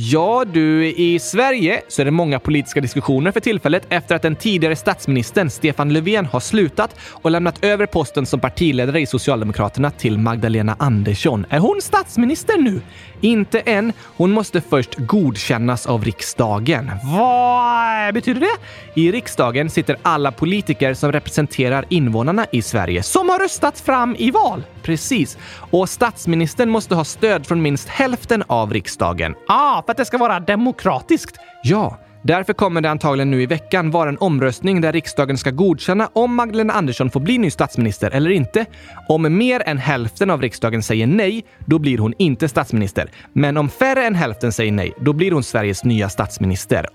[0.02, 4.36] Ja, du, i Sverige så är det många politiska diskussioner för tillfället efter att den
[4.36, 10.18] tidigare statsministern Stefan Löfven har slutat och lämnat över posten som partiledare i Socialdemokraterna till
[10.18, 11.46] Magdalena Andersson.
[11.50, 12.82] Är hon statsminister nu?
[13.22, 13.94] Inte än.
[14.04, 16.92] Hon måste först godkännas av riksdagen.
[17.04, 19.02] Vad betyder det?
[19.02, 24.32] I riksdagen sitter alla politiker som representerar invånarna i Sverige som har röstat fram i
[24.32, 24.64] val.
[24.84, 25.38] Precis.
[25.72, 29.36] Och statsministern måste ha stöd från minst hälften av riksdagen.
[29.48, 31.38] Ah, för att det ska vara demokratiskt?
[31.64, 31.98] Ja.
[32.22, 36.36] Därför kommer det antagligen nu i veckan vara en omröstning där riksdagen ska godkänna om
[36.36, 38.66] Magdalena Andersson får bli ny statsminister eller inte.
[39.08, 43.12] Om mer än hälften av riksdagen säger nej, då blir hon inte statsminister.
[43.34, 46.88] Men om färre än hälften säger nej, då blir hon Sveriges nya statsminister.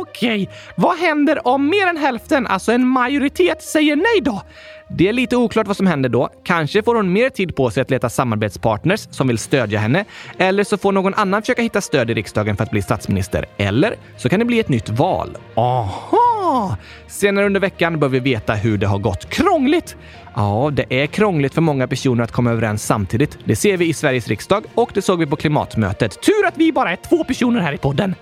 [0.00, 0.56] Okej, okay.
[0.76, 4.42] vad händer om mer än hälften, alltså en majoritet, säger nej då?
[4.90, 6.28] Det är lite oklart vad som händer då.
[6.44, 10.04] Kanske får hon mer tid på sig att leta samarbetspartners som vill stödja henne.
[10.38, 13.46] Eller så får någon annan försöka hitta stöd i riksdagen för att bli statsminister.
[13.56, 15.36] Eller så kan det bli ett nytt val.
[15.54, 16.76] Aha!
[17.06, 19.30] Senare under veckan bör vi veta hur det har gått.
[19.30, 19.96] Krångligt!
[20.34, 23.38] Ja, det är krångligt för många personer att komma överens samtidigt.
[23.44, 26.22] Det ser vi i Sveriges riksdag och det såg vi på klimatmötet.
[26.22, 28.14] Tur att vi bara är två personer här i podden.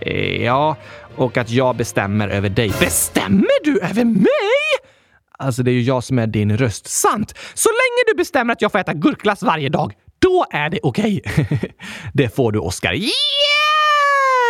[0.00, 0.76] Eh, ja,
[1.16, 2.72] och att jag bestämmer över dig.
[2.80, 4.28] Bestämmer du över mig?
[5.38, 6.86] Alltså, det är ju jag som är din röst.
[6.86, 7.34] Sant!
[7.54, 11.20] Så länge du bestämmer att jag får äta gurkglass varje dag, då är det okej.
[11.24, 11.58] Okay.
[12.12, 12.92] det får du, Oscar.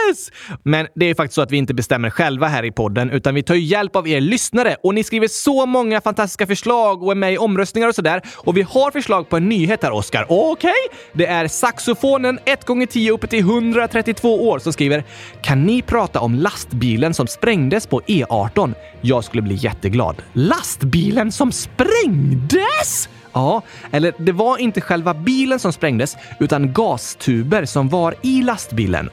[0.09, 0.31] Yes!
[0.63, 3.43] Men det är faktiskt så att vi inte bestämmer själva här i podden, utan vi
[3.43, 7.33] tar hjälp av er lyssnare och ni skriver så många fantastiska förslag och är med
[7.33, 8.23] i omröstningar och sådär.
[8.37, 10.27] Och vi har förslag på en nyhet här, Oskar.
[10.29, 10.53] Okej?
[10.53, 10.99] Okay?
[11.13, 15.05] Det är saxofonen 1x10 uppe till 132 år som skriver
[15.43, 18.75] “Kan ni prata om lastbilen som sprängdes på E18?
[19.01, 23.09] Jag skulle bli jätteglad.” Lastbilen som sprängdes?
[23.33, 29.11] Ja, eller det var inte själva bilen som sprängdes, utan gastuber som var i lastbilen.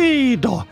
[0.00, 0.64] Oj då!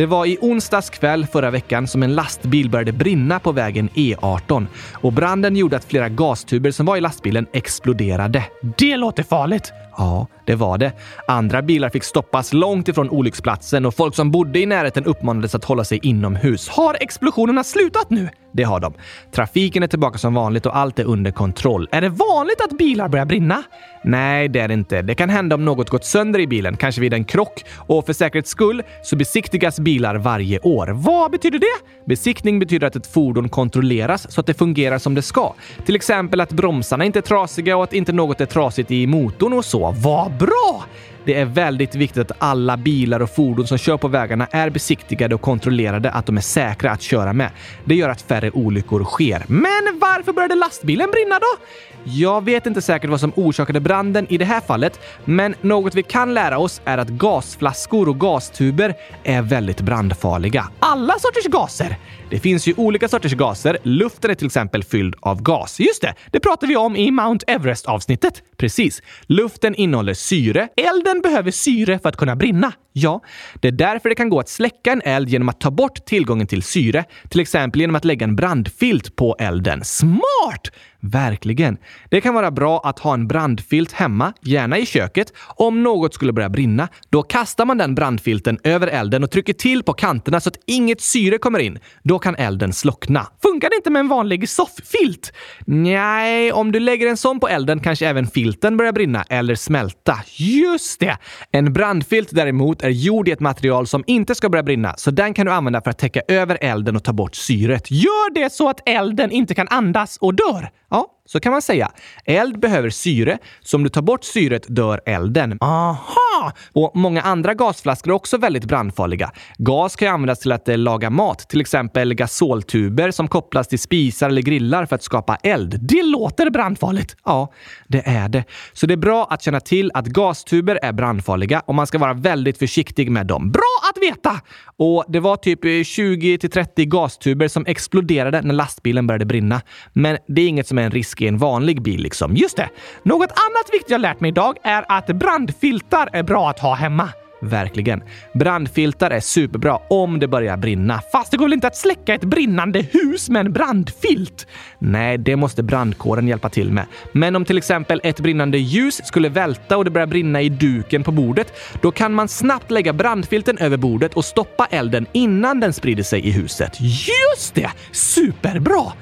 [0.00, 4.66] Det var i onsdags kväll förra veckan som en lastbil började brinna på vägen E18
[4.92, 8.44] och branden gjorde att flera gastuber som var i lastbilen exploderade.
[8.78, 9.72] Det låter farligt!
[9.96, 10.92] Ja, det var det.
[11.28, 15.64] Andra bilar fick stoppas långt ifrån olycksplatsen och folk som bodde i närheten uppmanades att
[15.64, 16.68] hålla sig inomhus.
[16.68, 18.28] Har explosionerna slutat nu?
[18.52, 18.94] Det har de.
[19.34, 21.88] Trafiken är tillbaka som vanligt och allt är under kontroll.
[21.92, 23.62] Är det vanligt att bilar börjar brinna?
[24.04, 25.02] Nej, det är det inte.
[25.02, 27.64] Det kan hända om något gått sönder i bilen, kanske vid en krock.
[27.76, 30.86] Och för säkerhets skull så besiktigas bilar varje år.
[30.86, 32.04] Vad betyder det?
[32.04, 35.54] Besiktning betyder att ett fordon kontrolleras så att det fungerar som det ska.
[35.86, 39.52] Till exempel att bromsarna inte är trasiga och att inte något är trasigt i motorn
[39.52, 39.94] och så.
[39.96, 40.84] Vad bra!
[41.24, 45.34] Det är väldigt viktigt att alla bilar och fordon som kör på vägarna är besiktigade
[45.34, 47.50] och kontrollerade att de är säkra att köra med.
[47.84, 49.42] Det gör att färre olyckor sker.
[49.46, 51.64] Men varför började lastbilen brinna då?
[52.04, 56.02] Jag vet inte säkert vad som orsakade branden i det här fallet, men något vi
[56.02, 60.68] kan lära oss är att gasflaskor och gastuber är väldigt brandfarliga.
[60.80, 61.96] Alla sorters gaser!
[62.30, 63.78] Det finns ju olika sorters gaser.
[63.82, 65.80] Luften är till exempel fylld av gas.
[65.80, 68.42] Just det, det pratar vi om i Mount Everest-avsnittet.
[68.56, 69.02] Precis.
[69.26, 70.68] Luften innehåller syre.
[70.76, 72.72] Elden behöver syre för att kunna brinna.
[72.92, 73.22] Ja,
[73.60, 76.46] det är därför det kan gå att släcka en eld genom att ta bort tillgången
[76.46, 77.04] till syre.
[77.28, 79.84] Till exempel genom att lägga en brandfilt på elden.
[79.84, 80.70] Smart!
[81.00, 81.78] Verkligen.
[82.10, 85.32] Det kan vara bra att ha en brandfilt hemma, gärna i köket.
[85.56, 89.82] Om något skulle börja brinna, då kastar man den brandfilten över elden och trycker till
[89.82, 91.78] på kanterna så att inget syre kommer in.
[92.02, 93.26] Då kan elden slockna.
[93.42, 95.32] Funkar det inte med en vanlig sofffilt?
[95.64, 100.18] Nej, om du lägger en sån på elden kanske även filten börjar brinna eller smälta.
[100.36, 101.18] Just det!
[101.52, 105.34] En brandfilt däremot är gjord i ett material som inte ska börja brinna, så den
[105.34, 107.90] kan du använda för att täcka över elden och ta bort syret.
[107.90, 110.70] Gör det så att elden inte kan andas och dör.
[110.90, 111.19] 哦。
[111.32, 111.90] Så kan man säga.
[112.24, 115.58] Eld behöver syre, så om du tar bort syret dör elden.
[115.60, 116.52] Aha!
[116.72, 119.32] Och många andra gasflaskor är också väldigt brandfarliga.
[119.58, 123.78] Gas kan ju användas till att eh, laga mat, till exempel gasoltuber som kopplas till
[123.78, 125.78] spisar eller grillar för att skapa eld.
[125.80, 127.16] Det låter brandfarligt!
[127.24, 127.52] Ja,
[127.88, 128.44] det är det.
[128.72, 132.14] Så det är bra att känna till att gastuber är brandfarliga och man ska vara
[132.14, 133.50] väldigt försiktig med dem.
[133.50, 134.40] Bra att veta!
[134.76, 139.60] Och det var typ 20 30 gastuber som exploderade när lastbilen började brinna.
[139.92, 142.36] Men det är inget som är en risk i en vanlig bil liksom.
[142.36, 142.68] Just det!
[143.02, 147.08] Något annat viktigt jag lärt mig idag är att brandfiltar är bra att ha hemma.
[147.42, 148.02] Verkligen.
[148.34, 151.00] Brandfiltar är superbra om det börjar brinna.
[151.12, 154.46] Fast det går väl inte att släcka ett brinnande hus med en brandfilt?
[154.78, 156.86] Nej, det måste brandkåren hjälpa till med.
[157.12, 161.04] Men om till exempel ett brinnande ljus skulle välta och det börjar brinna i duken
[161.04, 161.52] på bordet,
[161.82, 166.20] då kan man snabbt lägga brandfilten över bordet och stoppa elden innan den sprider sig
[166.20, 166.78] i huset.
[166.80, 167.70] Just det!
[167.92, 168.92] Superbra!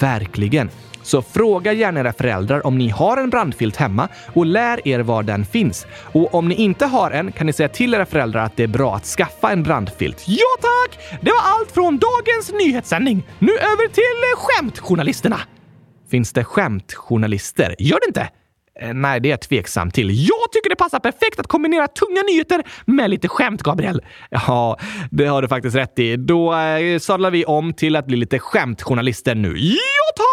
[0.00, 0.70] Verkligen.
[1.08, 5.22] Så fråga gärna era föräldrar om ni har en brandfilt hemma och lär er var
[5.22, 5.86] den finns.
[6.12, 8.68] Och om ni inte har en kan ni säga till era föräldrar att det är
[8.68, 10.24] bra att skaffa en brandfilt.
[10.26, 10.98] Ja tack!
[11.20, 13.22] Det var allt från dagens nyhetssändning.
[13.38, 15.40] Nu över till skämtjournalisterna.
[16.10, 17.74] Finns det skämtjournalister?
[17.78, 18.28] Gör det inte?
[18.80, 20.08] Eh, nej, det är jag tveksam till.
[20.10, 24.02] Jag tycker det passar perfekt att kombinera tunga nyheter med lite skämt, Gabriel.
[24.30, 24.78] Ja,
[25.10, 26.16] det har du faktiskt rätt i.
[26.16, 29.58] Då eh, sadlar vi om till att bli lite skämtjournalister nu.
[29.58, 29.76] Ja,
[30.16, 30.27] tack!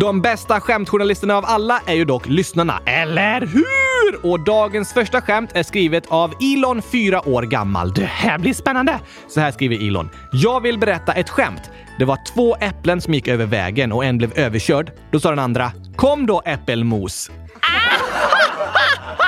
[0.00, 4.26] De bästa skämtjournalisterna av alla är ju dock lyssnarna, eller hur?
[4.26, 7.92] Och dagens första skämt är skrivet av Elon, fyra år gammal.
[7.92, 9.00] Det här blir spännande!
[9.28, 10.10] Så här skriver Elon.
[10.32, 11.70] Jag vill berätta ett skämt.
[11.98, 14.92] Det var två äpplen som gick över vägen och en blev överkörd.
[15.10, 17.30] Då sa den andra “Kom då äppelmos”.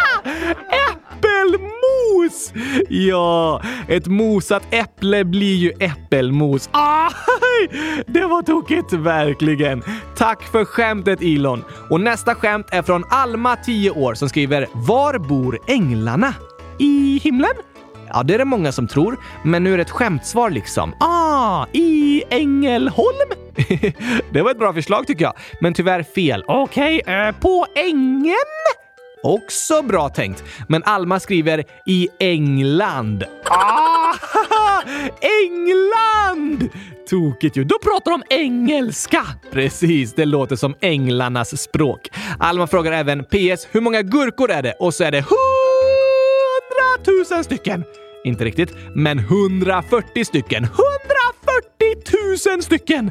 [1.38, 2.53] äppelmos!
[2.88, 6.68] Ja, ett mosat äpple blir ju äppelmos.
[6.72, 7.70] Aj,
[8.07, 9.83] det var tokigt, verkligen.
[10.16, 11.64] Tack för skämtet Elon.
[11.90, 16.35] Och nästa skämt är från Alma, 10 år, som skriver “Var bor änglarna?”
[16.79, 17.55] I himlen?
[18.09, 20.94] Ja, det är det många som tror, men nu är det ett skämtsvar liksom.
[21.01, 23.29] Ah, i Ängelholm?
[24.33, 26.44] det var ett bra förslag tycker jag, men tyvärr fel.
[26.46, 28.35] Okej, okay, eh, på ängen?
[29.22, 33.24] Också bra tänkt, men Alma skriver i England.
[33.44, 34.14] Ah,
[35.20, 36.68] England!
[37.11, 37.64] Tokigt ju.
[37.64, 39.26] Då pratar de engelska!
[39.52, 42.09] Precis, det låter som änglarnas språk.
[42.38, 44.72] Alma frågar även PS, hur många gurkor är det?
[44.72, 45.24] Och så är det
[47.07, 47.85] hundratusen stycken.
[48.24, 50.64] Inte riktigt, men 140 stycken.
[50.64, 53.11] 140 000 stycken!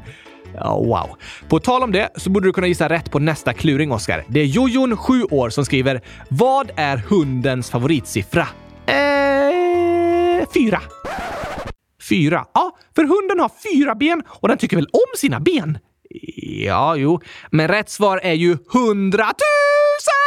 [0.56, 1.18] Ja, wow.
[1.50, 4.24] På tal om det så borde du kunna gissa rätt på nästa kluring, Oskar.
[4.28, 8.48] Det är Jojon, 7 år, som skriver “Vad är hundens favoritsiffra?”
[8.86, 10.48] Eh...
[10.54, 10.82] Fyra.
[12.10, 12.46] Fyra?
[12.54, 15.78] Ja, för hunden har fyra ben och den tycker väl om sina ben?
[16.66, 20.27] Ja, jo, men rätt svar är ju hundratusen!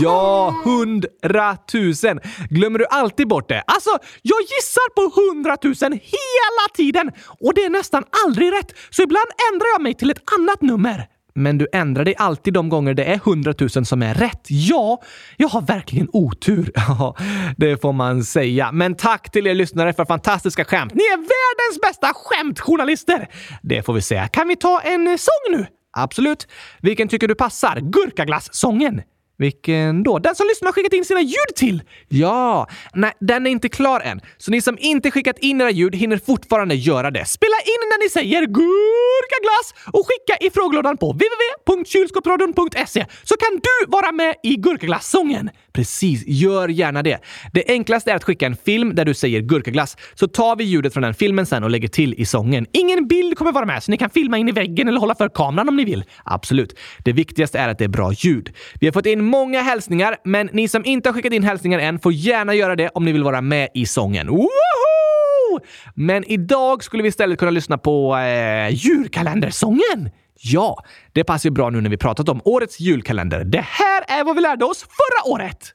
[0.00, 2.20] Ja, hundratusen!
[2.50, 3.62] Glömmer du alltid bort det?
[3.66, 3.90] Alltså,
[4.22, 9.66] jag gissar på hundratusen hela tiden och det är nästan aldrig rätt, så ibland ändrar
[9.74, 11.06] jag mig till ett annat nummer.
[11.36, 14.46] Men du ändrar dig alltid de gånger det är hundratusen som är rätt.
[14.48, 15.02] Ja,
[15.36, 16.72] jag har verkligen otur.
[16.88, 17.16] Ja,
[17.56, 18.72] det får man säga.
[18.72, 20.94] Men tack till er lyssnare för fantastiska skämt.
[20.94, 23.28] Ni är världens bästa skämtjournalister!
[23.62, 24.28] Det får vi säga.
[24.28, 25.66] Kan vi ta en sång nu?
[25.96, 26.48] Absolut.
[26.82, 27.80] Vilken tycker du passar?
[27.80, 29.02] Gurkaglass-sången?
[29.36, 30.18] Vilken då?
[30.18, 31.82] Den som lyssnar har skickat in sina ljud till!
[32.08, 34.20] Ja, nej, den är inte klar än.
[34.38, 37.24] Så ni som inte skickat in era ljud hinner fortfarande göra det.
[37.24, 43.86] Spela in när ni säger gurkaglass och skicka i frågelådan på www.kylskåpsradion.se så kan du
[43.90, 45.50] vara med i gurkaglass-sången.
[45.72, 47.18] Precis, gör gärna det.
[47.52, 50.92] Det enklaste är att skicka en film där du säger gurkaglass, så tar vi ljudet
[50.92, 52.66] från den filmen sen och lägger till i sången.
[52.72, 55.28] Ingen bild kommer vara med, så ni kan filma in i väggen eller hålla för
[55.28, 56.04] kameran om ni vill.
[56.24, 56.78] Absolut.
[57.04, 58.52] Det viktigaste är att det är bra ljud.
[58.80, 61.98] Vi har fått in många hälsningar, men ni som inte har skickat in hälsningar än
[61.98, 64.28] får gärna göra det om ni vill vara med i sången.
[64.28, 65.60] Woho!
[65.94, 70.10] Men idag skulle vi istället kunna lyssna på eh, julkalendersången.
[70.40, 73.44] Ja, det passar ju bra nu när vi pratat om årets julkalender.
[73.44, 75.74] Det här är vad vi lärde oss förra året!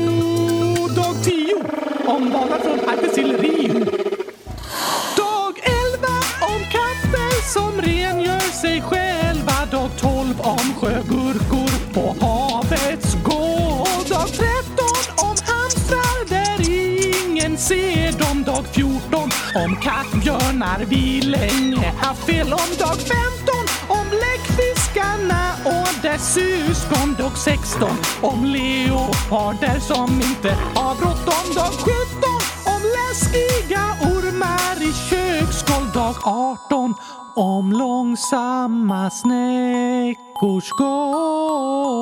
[1.21, 1.55] Dag tio
[2.05, 3.73] om valar från Arktis till Rio.
[5.17, 6.07] Dag 11
[6.41, 9.65] om katter som rengör sig själva.
[9.71, 14.09] Dag 12 om sjögurkor på havets gård.
[14.09, 14.85] Dag 13
[15.17, 18.43] om hamstrar där ingen ser dem.
[18.43, 22.77] Dag 14 om kattbjörnar vi länge haft fel om.
[22.79, 23.55] Dag 15
[23.87, 24.05] om
[24.93, 27.15] Fiskarna och dess syskon.
[27.17, 27.89] Dag 16
[28.21, 31.55] om leoparder som inte har bråttom.
[31.55, 31.93] Dag 17
[32.65, 35.91] om läskiga ormar i köksgolv.
[35.93, 36.93] Dag 18
[37.35, 42.01] om långsamma snäckors gång.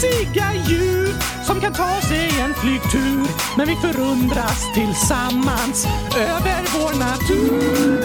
[0.00, 3.26] mysiga djur som kan ta sig en flygtur.
[3.56, 5.86] Men vi förundras tillsammans
[6.16, 8.04] över vår natur.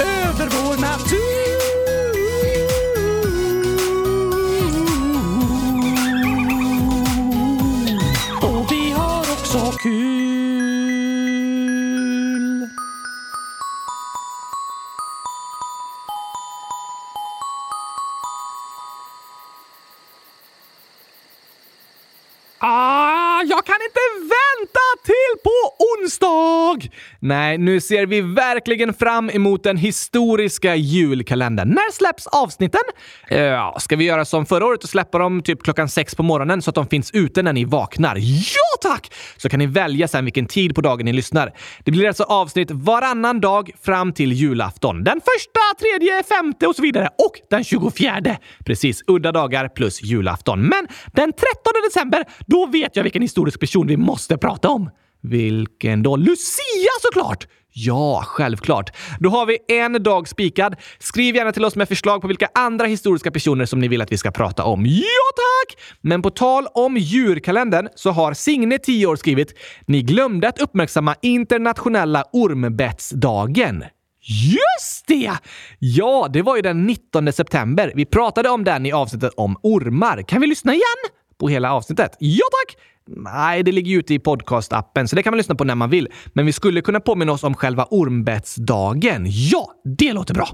[0.00, 1.32] Över vår natur.
[8.42, 10.31] Och vi har också kul.
[26.20, 26.90] Namnsdag!
[27.20, 31.68] Nej, nu ser vi verkligen fram emot den historiska julkalendern.
[31.68, 32.80] När släpps avsnitten?
[33.28, 36.62] Ja, ska vi göra som förra året och släppa dem typ klockan sex på morgonen
[36.62, 38.16] så att de finns ute när ni vaknar?
[38.20, 39.12] Ja, tack!
[39.36, 41.52] Så kan ni välja sen vilken tid på dagen ni lyssnar.
[41.84, 45.04] Det blir alltså avsnitt varannan dag fram till julafton.
[45.04, 47.08] Den första, tredje, femte och så vidare.
[47.18, 48.36] Och den 24.
[48.64, 50.60] Precis, udda dagar plus julafton.
[50.60, 51.42] Men den 13
[51.88, 54.90] december, då vet jag vilken historisk person vi måste prata om.
[55.22, 56.16] Vilken då?
[56.16, 57.46] Lucia såklart!
[57.74, 58.90] Ja, självklart.
[59.20, 60.76] Då har vi en dag spikad.
[60.98, 64.12] Skriv gärna till oss med förslag på vilka andra historiska personer som ni vill att
[64.12, 64.86] vi ska prata om.
[64.86, 65.78] Ja, tack!
[66.00, 69.54] Men på tal om djurkalendern så har Signe, 10 år, skrivit
[69.86, 73.84] “Ni glömde att uppmärksamma internationella ormbettsdagen”.
[74.24, 75.32] Just det!
[75.78, 77.92] Ja, det var ju den 19 september.
[77.94, 80.22] Vi pratade om den i avsnittet om ormar.
[80.22, 80.82] Kan vi lyssna igen?
[81.40, 82.16] På hela avsnittet?
[82.18, 82.76] Ja, tack!
[83.16, 85.90] Nej, det ligger ju ute i podcastappen, så det kan man lyssna på när man
[85.90, 86.08] vill.
[86.32, 89.26] Men vi skulle kunna påminna oss om själva ormbettsdagen.
[89.28, 90.48] Ja, det låter bra!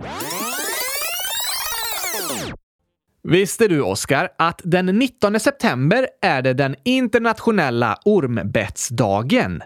[3.23, 9.63] Visste du, Oskar, att den 19 september är det den internationella ormbettsdagen?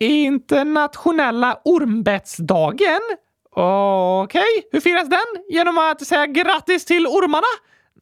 [0.00, 3.00] Internationella ormbettsdagen?
[3.50, 5.42] Okej, hur firas den?
[5.48, 7.46] Genom att säga grattis till ormarna?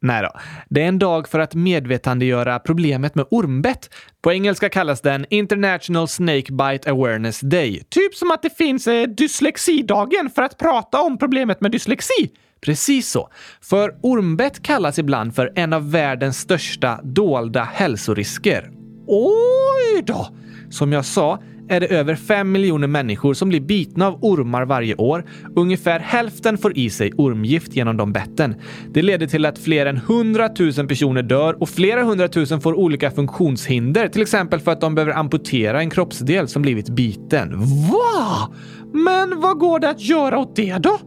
[0.01, 0.39] Nej då.
[0.69, 3.89] Det är en dag för att medvetandegöra problemet med ormbett.
[4.21, 7.83] På engelska kallas den International Snake Bite Awareness Day.
[7.89, 12.31] Typ som att det finns eh, dyslexidagen för att prata om problemet med dyslexi.
[12.61, 13.29] Precis så.
[13.61, 18.71] För ormbett kallas ibland för en av världens största dolda hälsorisker.
[19.07, 20.27] Oj då!
[20.69, 21.39] Som jag sa
[21.69, 25.25] är det över 5 miljoner människor som blir bitna av ormar varje år.
[25.55, 28.55] Ungefär hälften får i sig ormgift genom de betten.
[28.93, 33.11] Det leder till att fler än 100 000 personer dör och flera hundratusen får olika
[33.11, 37.59] funktionshinder, till exempel för att de behöver amputera en kroppsdel som blivit biten.
[37.91, 38.53] Va?
[38.93, 40.99] Men vad går det att göra åt det då?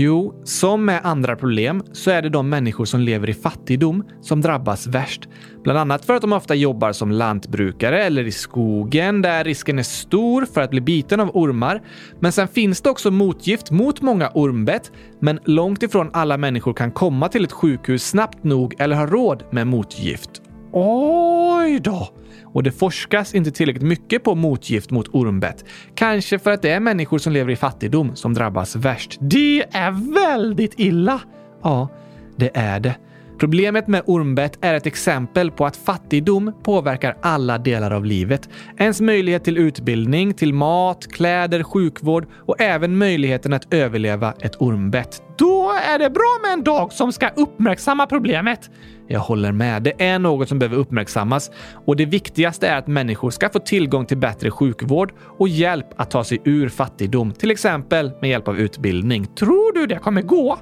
[0.00, 4.40] Jo, som med andra problem så är det de människor som lever i fattigdom som
[4.40, 5.28] drabbas värst.
[5.64, 9.82] Bland annat för att de ofta jobbar som lantbrukare eller i skogen där risken är
[9.82, 11.82] stor för att bli biten av ormar.
[12.20, 16.90] Men sen finns det också motgift mot många ormbett, men långt ifrån alla människor kan
[16.90, 20.30] komma till ett sjukhus snabbt nog eller ha råd med motgift.
[20.72, 22.08] Oj då!
[22.52, 25.64] Och det forskas inte tillräckligt mycket på motgift mot ormbett.
[25.94, 29.18] Kanske för att det är människor som lever i fattigdom som drabbas värst.
[29.20, 31.20] Det är väldigt illa!
[31.62, 31.88] Ja,
[32.36, 32.94] det är det.
[33.38, 38.48] Problemet med ormbett är ett exempel på att fattigdom påverkar alla delar av livet.
[38.78, 45.22] Ens möjlighet till utbildning, till mat, kläder, sjukvård och även möjligheten att överleva ett ormbett.
[45.38, 48.70] Då är det bra med en dag som ska uppmärksamma problemet.
[49.08, 49.82] Jag håller med.
[49.82, 51.50] Det är något som behöver uppmärksammas
[51.86, 56.10] och det viktigaste är att människor ska få tillgång till bättre sjukvård och hjälp att
[56.10, 59.26] ta sig ur fattigdom, till exempel med hjälp av utbildning.
[59.26, 60.58] Tror du det kommer gå?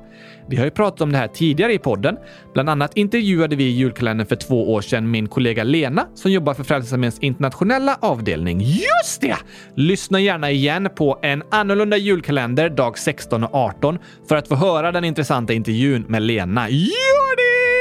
[0.48, 2.16] Vi har ju pratat om det här tidigare i podden.
[2.54, 6.54] Bland annat intervjuade vi i julkalendern för två år sedan min kollega Lena som jobbar
[6.54, 8.60] för Frälsningsarméns internationella avdelning.
[8.60, 9.36] Just det!
[9.74, 14.92] Lyssna gärna igen på en annorlunda julkalender dag 16 och 18 för att få höra
[14.92, 16.68] den intressanta intervjun med Lena.
[16.70, 17.75] Gör det!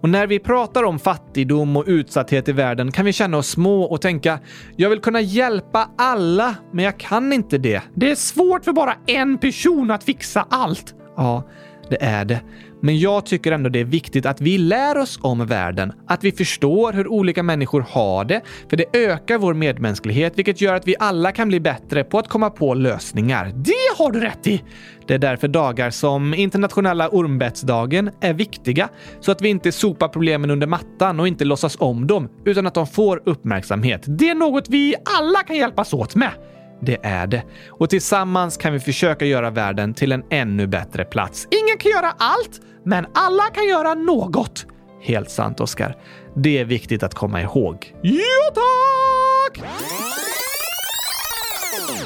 [0.00, 3.82] Och när vi pratar om fattigdom och utsatthet i världen kan vi känna oss små
[3.82, 4.38] och tänka
[4.76, 7.82] “Jag vill kunna hjälpa alla, men jag kan inte det.
[7.94, 11.42] Det är svårt för bara en person att fixa allt.” Ja,
[11.88, 12.40] det är det.
[12.86, 16.32] Men jag tycker ändå det är viktigt att vi lär oss om världen, att vi
[16.32, 20.94] förstår hur olika människor har det, för det ökar vår medmänsklighet, vilket gör att vi
[20.98, 23.52] alla kan bli bättre på att komma på lösningar.
[23.54, 24.62] Det har du rätt i!
[25.06, 28.88] Det är därför dagar som internationella ormbettsdagen är viktiga,
[29.20, 32.74] så att vi inte sopar problemen under mattan och inte låtsas om dem, utan att
[32.74, 34.02] de får uppmärksamhet.
[34.06, 36.30] Det är något vi alla kan hjälpas åt med.
[36.80, 37.42] Det är det.
[37.70, 41.48] Och tillsammans kan vi försöka göra världen till en ännu bättre plats.
[41.50, 44.66] Ingen kan göra allt, men alla kan göra något.
[45.02, 45.96] Helt sant, Oskar.
[46.36, 47.94] Det är viktigt att komma ihåg.
[48.02, 49.64] Ja, tack!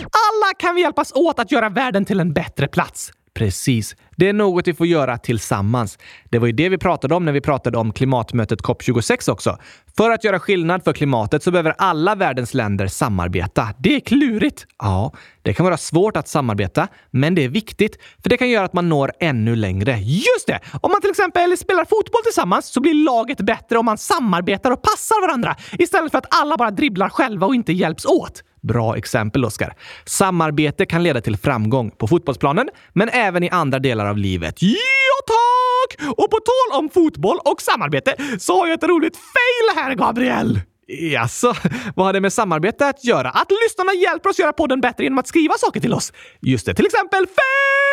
[0.02, 3.12] Alla kan vi hjälpas åt att göra världen till en bättre plats.
[3.34, 3.96] Precis.
[4.16, 5.98] Det är något vi får göra tillsammans.
[6.30, 9.58] Det var ju det vi pratade om när vi pratade om klimatmötet COP26 också.
[9.96, 13.68] För att göra skillnad för klimatet så behöver alla världens länder samarbeta.
[13.78, 14.66] Det är klurigt.
[14.78, 15.12] Ja,
[15.42, 18.72] det kan vara svårt att samarbeta, men det är viktigt för det kan göra att
[18.72, 19.98] man når ännu längre.
[19.98, 20.60] Just det!
[20.80, 24.82] Om man till exempel spelar fotboll tillsammans så blir laget bättre om man samarbetar och
[24.82, 28.42] passar varandra istället för att alla bara dribblar själva och inte hjälps åt.
[28.62, 29.74] Bra exempel, Oskar.
[30.04, 34.54] Samarbete kan leda till framgång på fotbollsplanen, men även i andra delar av livet.
[34.60, 34.76] Ja,
[35.26, 36.08] tack!
[36.10, 40.60] Och på tal om fotboll och samarbete så har jag ett roligt fail här, Gabriel!
[40.86, 41.54] Jaså,
[41.96, 43.30] vad har det med samarbete att göra?
[43.30, 46.12] Att lyssnarna hjälper oss göra podden bättre genom att skriva saker till oss.
[46.40, 47.89] Just det, till exempel fail!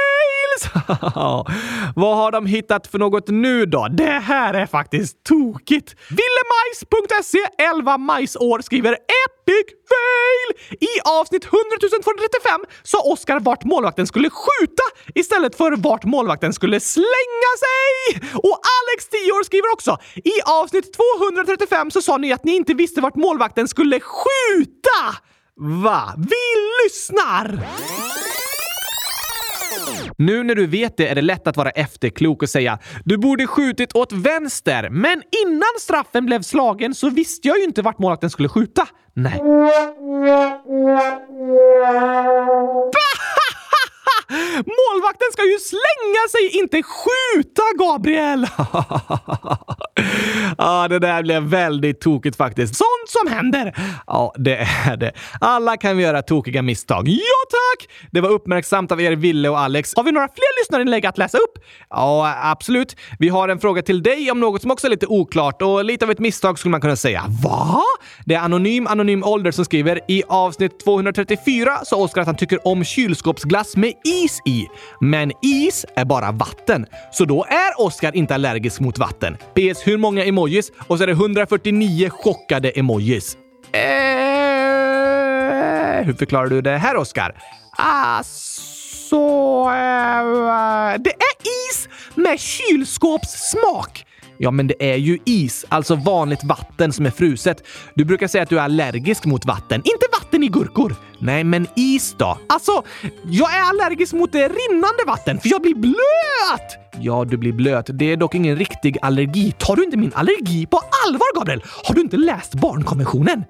[1.96, 3.88] vad har de hittat för något nu då?
[3.92, 5.96] Det här är faktiskt tokigt.
[6.10, 10.78] Villemajs.se 11 majsår skriver epic fail!
[10.80, 11.62] I avsnitt 100
[12.04, 14.84] 235 sa Oskar vart målvakten skulle skjuta
[15.16, 18.22] istället för vart målvakten skulle slänga sig!
[18.34, 22.74] Och Alex 10 år skriver också i avsnitt 235 så sa ni att ni inte
[22.74, 25.02] visste vart målvakten skulle skjuta!
[25.84, 26.14] Va?
[26.18, 26.46] Vi
[26.84, 28.27] lyssnar!
[30.18, 33.48] Nu när du vet det är det lätt att vara efterklok och säga “Du borde
[33.48, 38.30] skjutit åt vänster, men innan straffen blev slagen så visste jag ju inte vart målvakten
[38.30, 39.42] skulle skjuta.” Nej.
[44.58, 48.48] Målvakten ska ju slänga sig, inte skjuta, Gabriel!
[50.58, 52.76] Ja, det där blev väldigt tokigt faktiskt.
[52.76, 53.76] Sånt som händer!
[54.08, 55.12] Ja, det är det.
[55.42, 57.08] Alla kan vi göra tokiga misstag.
[57.08, 57.20] Ja,
[57.50, 57.90] tack!
[58.12, 59.94] Det var uppmärksamt av er, Ville och Alex.
[59.96, 61.64] Har vi några fler lyssnarinlägg att läsa upp?
[61.90, 62.96] Ja, absolut.
[63.20, 66.06] Vi har en fråga till dig om något som också är lite oklart och lite
[66.06, 67.24] av ett misstag skulle man kunna säga.
[67.44, 67.82] Va?
[68.26, 72.68] Det är Anonym Anonym Ålder som skriver i avsnitt 234 sa Oskar att han tycker
[72.68, 74.68] om kylskåpsglass med is i.
[75.02, 76.86] Men is är bara vatten.
[77.12, 79.38] Så då är Oskar inte allergisk mot vatten.
[79.38, 79.88] PS.
[79.88, 80.72] Hur många emojis?
[80.88, 83.38] Och så är det 149 chockade emojis.
[83.72, 83.80] Eh,
[86.06, 87.36] hur förklarar du det här, Oskar?
[87.78, 89.16] Alltså...
[89.16, 91.38] Eh, det är
[91.70, 94.07] is med kylskåpssmak.
[94.38, 97.64] Ja, men det är ju is, alltså vanligt vatten som är fruset.
[97.94, 100.96] Du brukar säga att du är allergisk mot vatten, inte vatten i gurkor.
[101.20, 102.38] Nej, men is då?
[102.50, 102.84] Alltså,
[103.26, 106.78] jag är allergisk mot det rinnande vatten för jag blir blöt!
[107.00, 107.86] Ja, du blir blöt.
[107.90, 109.52] Det är dock ingen riktig allergi.
[109.58, 111.64] Tar du inte min allergi på allvar, Gabriel?
[111.84, 113.44] Har du inte läst barnkonventionen?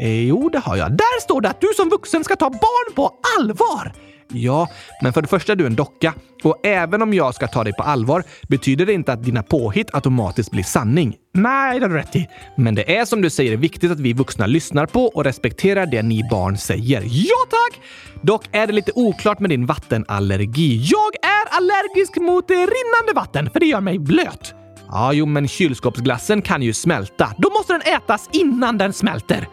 [0.00, 0.92] Eh, jo, det har jag.
[0.92, 3.92] Där står det att du som vuxen ska ta barn på allvar.
[4.28, 4.68] Ja,
[5.02, 6.14] men för det första är du en docka.
[6.42, 9.94] Och även om jag ska ta dig på allvar betyder det inte att dina påhitt
[9.94, 11.16] automatiskt blir sanning.
[11.34, 12.28] Nej, det har du rätt i.
[12.56, 16.02] Men det är som du säger viktigt att vi vuxna lyssnar på och respekterar det
[16.02, 17.02] ni barn säger.
[17.04, 17.80] Ja, tack!
[18.22, 20.76] Dock är det lite oklart med din vattenallergi.
[20.76, 24.54] Jag är allergisk mot rinnande vatten, för det gör mig blöt.
[24.90, 27.34] Ja, jo, men kylskåpsglassen kan ju smälta.
[27.38, 29.48] Då måste den ätas innan den smälter.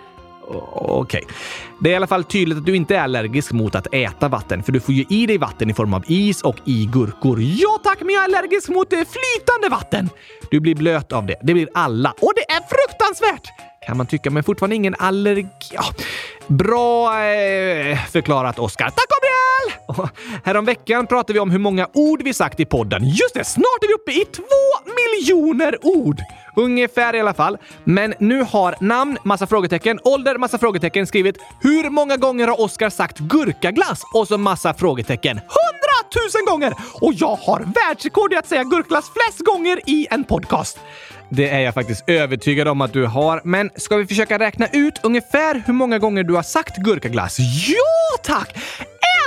[0.52, 1.24] Okej.
[1.24, 1.36] Okay.
[1.80, 4.64] Det är i alla fall tydligt att du inte är allergisk mot att äta vatten,
[4.64, 7.38] för du får ju i dig vatten i form av is och i gurkor.
[7.42, 10.10] Ja tack, men jag är allergisk mot eh, flytande vatten!
[10.52, 11.36] Du blir blöt av det.
[11.42, 12.14] Det blir alla.
[12.22, 13.48] Och det är fruktansvärt!
[13.88, 15.48] Kan man tycka, men fortfarande ingen allergi.
[15.72, 15.84] Ja.
[16.48, 18.86] Bra eh, förklarat, Oskar.
[18.86, 20.10] Tack Gabriel!
[20.44, 23.04] Häromveckan pratade vi om hur många ord vi sagt i podden.
[23.04, 26.22] Just det, snart är vi uppe i två miljoner ord!
[26.56, 27.58] Ungefär i alla fall.
[27.84, 32.90] Men nu har namn, massa frågetecken, ålder, massa frågetecken skrivit hur många gånger har Oskar
[32.90, 34.02] sagt gurkaglass?
[34.14, 35.38] Och så massa frågetecken.
[35.38, 36.74] Hundratusen gånger!
[36.94, 40.80] Och jag har världsrekord i att säga gurkaglass flest gånger i en podcast.
[41.30, 43.42] Det är jag faktiskt övertygad om att du har.
[43.44, 47.38] Men ska vi försöka räkna ut ungefär hur många gånger du har sagt gurkaglass?
[47.68, 48.56] Ja, tack!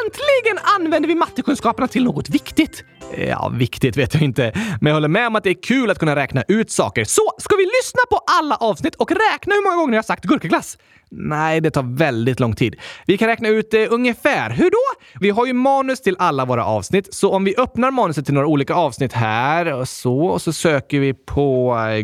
[0.04, 2.84] Äntligen använder vi mattekunskaperna till något viktigt!
[3.18, 5.98] Ja, viktigt vet jag inte, men jag håller med om att det är kul att
[5.98, 7.04] kunna räkna ut saker.
[7.04, 10.24] Så, ska vi lyssna på alla avsnitt och räkna hur många gånger jag har sagt
[10.24, 10.78] gurkaglass?
[11.10, 12.76] Nej, det tar väldigt lång tid.
[13.06, 14.50] Vi kan räkna ut det ungefär.
[14.50, 14.76] Hur då?
[15.20, 18.46] Vi har ju manus till alla våra avsnitt, så om vi öppnar manuset till några
[18.46, 21.98] olika avsnitt här och så, och så söker vi på eh,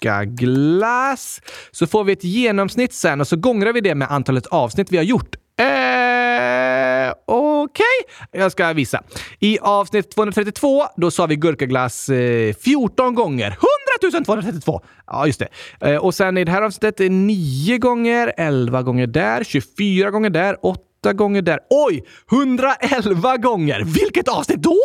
[0.00, 4.92] gurkaglass så får vi ett genomsnitt sen och så gångrar vi det med antalet avsnitt
[4.92, 5.36] vi har gjort.
[5.60, 5.89] Eh,
[7.70, 8.40] Okej, okay.
[8.40, 9.02] jag ska visa.
[9.38, 13.46] I avsnitt 232, då sa vi gurkaglass eh, 14 gånger.
[14.00, 14.80] 100 232!
[15.06, 15.48] Ja, just det.
[15.90, 20.56] Eh, och sen i det här avsnittet 9 gånger, 11 gånger där, 24 gånger där,
[20.62, 21.58] 8 8 gånger där.
[21.70, 22.04] Oj!
[22.32, 23.84] 111 gånger!
[23.84, 24.76] Vilket avsnitt då?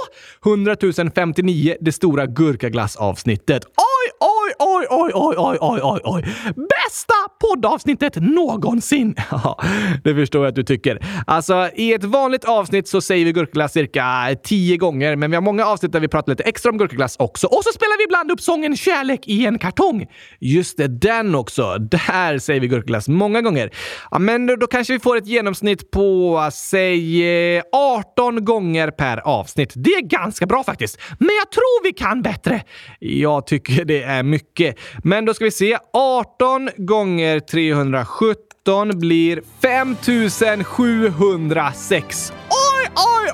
[0.46, 0.76] 100
[1.16, 3.66] 059, det stora gurkaglassavsnittet.
[3.66, 6.00] Oj, oj, oj, oj, oj, oj, oj, oj, oj!
[6.04, 6.24] oj.
[6.56, 9.16] Bästa poddavsnittet någonsin!
[9.32, 9.60] Ja,
[10.04, 11.00] det förstår jag att du tycker.
[11.28, 14.04] Alltså, i ett vanligt avsnitt så säger vi gurkaglass cirka
[14.44, 17.48] tio gånger, men vi har många avsnitt där vi pratar lite extra om gurkaglass också.
[17.48, 20.08] Och så spelar vi ibland upp sången Kärlek i en kartong.
[20.40, 21.78] Just det, den också.
[21.78, 23.72] Där säger vi gurkaglass många gånger.
[24.12, 29.74] Ja, men då, då kanske vi får ett genomsnitt på säg 18 gånger per avsnitt.
[29.76, 31.00] Det är ganska bra faktiskt.
[31.20, 32.64] Men jag tror vi kan bättre.
[33.00, 34.65] Jag tycker det är mycket.
[35.04, 35.78] Men då ska vi se.
[35.94, 42.34] 18 gånger 317 blir 5706.
[42.50, 43.32] Oj, oj,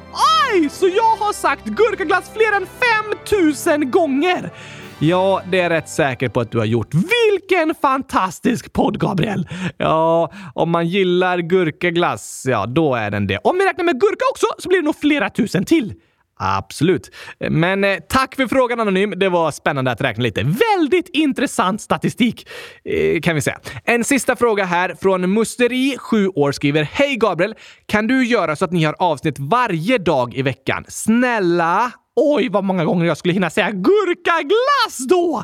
[0.54, 0.70] oj!
[0.70, 2.68] Så jag har sagt gurkaglass fler än
[3.18, 4.52] 5000 gånger!
[5.04, 6.94] Ja, det är rätt säker på att du har gjort.
[6.94, 9.48] Vilken fantastisk podd, Gabriel!
[9.78, 13.40] Ja, om man gillar gurkaglass, ja, då är den det.
[13.44, 15.94] Om vi räknar med gurka också så blir det nog flera tusen till.
[16.44, 17.12] Absolut.
[17.50, 19.14] Men eh, tack för frågan Anonym.
[19.18, 20.44] Det var spännande att räkna lite.
[20.44, 22.48] Väldigt intressant statistik
[22.84, 23.60] eh, kan vi säga.
[23.84, 27.56] En sista fråga här från Musteri, 7 år, skriver Hej Gabriel!
[27.86, 30.86] Kan du göra så att ni har avsnitt varje dag i veckan?
[30.88, 35.44] Snälla Oj, vad många gånger jag skulle hinna säga gurkaglass då!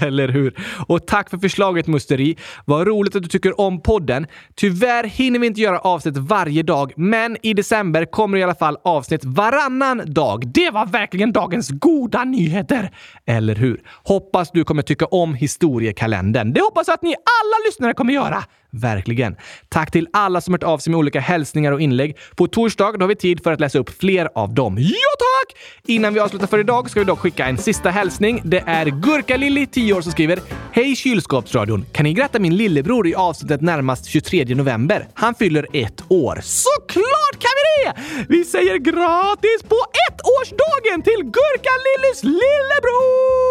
[0.06, 0.54] Eller hur?
[0.86, 2.36] Och tack för förslaget Musteri.
[2.64, 4.26] Vad roligt att du tycker om podden.
[4.54, 8.76] Tyvärr hinner vi inte göra avsnitt varje dag, men i december kommer i alla fall
[8.84, 10.46] avsnitt varannan dag.
[10.54, 12.90] Det var verkligen dagens goda nyheter!
[13.26, 13.82] Eller hur?
[14.04, 16.52] Hoppas du kommer tycka om historiekalendern.
[16.52, 18.44] Det hoppas jag att ni alla lyssnare kommer göra.
[18.72, 19.36] Verkligen.
[19.68, 22.16] Tack till alla som hört av sig med olika hälsningar och inlägg.
[22.36, 24.76] På torsdag har vi tid för att läsa upp fler av dem.
[24.78, 25.56] Ja, tack!
[25.86, 28.42] Innan vi avslutar för idag ska vi dock skicka en sista hälsning.
[28.44, 30.38] Det är Gurka-Lilly, 10 år, som skriver
[30.74, 31.84] Hej kylskåpsradion!
[31.92, 35.08] Kan ni gratta min lillebror i avsnittet närmast 23 november?
[35.14, 36.38] Han fyller ett år.
[36.42, 37.94] Såklart kan vi det!
[38.28, 39.76] Vi säger gratis på
[40.08, 43.50] ettårsdagen till Gurka-Lillys lillebror!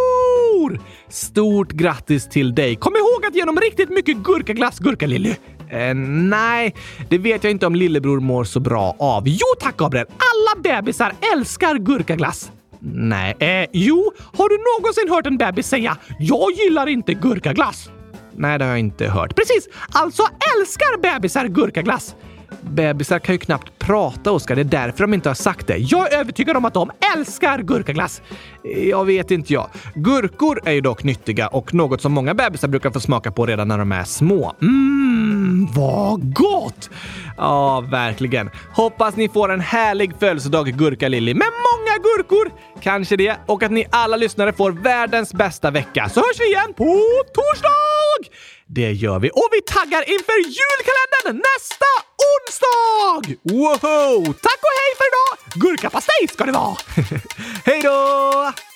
[1.10, 2.76] Stort grattis till dig!
[2.76, 5.36] Kom ihåg att ge honom riktigt mycket gurkaglass, Gurka-Lilly.
[5.70, 5.94] Eh,
[6.30, 6.76] nej,
[7.10, 9.24] det vet jag inte om lillebror mår så bra av.
[9.28, 10.06] Jo tack Gabriel!
[10.08, 12.52] Alla bebisar älskar gurkaglass.
[12.84, 17.90] Nej, eh, jo, har du någonsin hört en bebis säga “Jag gillar inte gurkaglass”?
[18.36, 19.36] Nej, det har jag inte hört.
[19.36, 19.68] Precis!
[19.92, 20.24] Alltså
[20.58, 22.16] älskar bebisar gurkaglass!
[22.62, 24.56] Bebisar kan ju knappt prata, Oskar.
[24.56, 25.78] Det är därför de inte har sagt det.
[25.78, 28.22] Jag är övertygad om att de älskar gurkaglass.
[28.64, 29.70] Jag vet inte jag.
[29.96, 33.68] Gurkor är ju dock nyttiga och något som många bebisar brukar få smaka på redan
[33.68, 34.56] när de är små.
[34.62, 36.90] Mmm, vad gott!
[37.38, 38.50] Ja, verkligen.
[38.74, 41.81] Hoppas ni får en härlig födelsedag, Gurka-Lilly, med många
[42.18, 42.52] gurkor!
[42.82, 43.36] Kanske det.
[43.48, 46.10] Och att ni alla lyssnare får världens bästa vecka.
[46.10, 47.02] Så hörs vi igen på
[47.34, 48.36] torsdag!
[48.68, 49.30] Det gör vi.
[49.30, 51.86] Och vi taggar inför julkalendern nästa
[52.32, 53.38] onsdag!
[53.44, 54.24] Wow!
[54.26, 55.62] Tack och hej för idag!
[55.62, 56.78] Gurkapastej ska det vara!
[57.66, 58.71] hej då!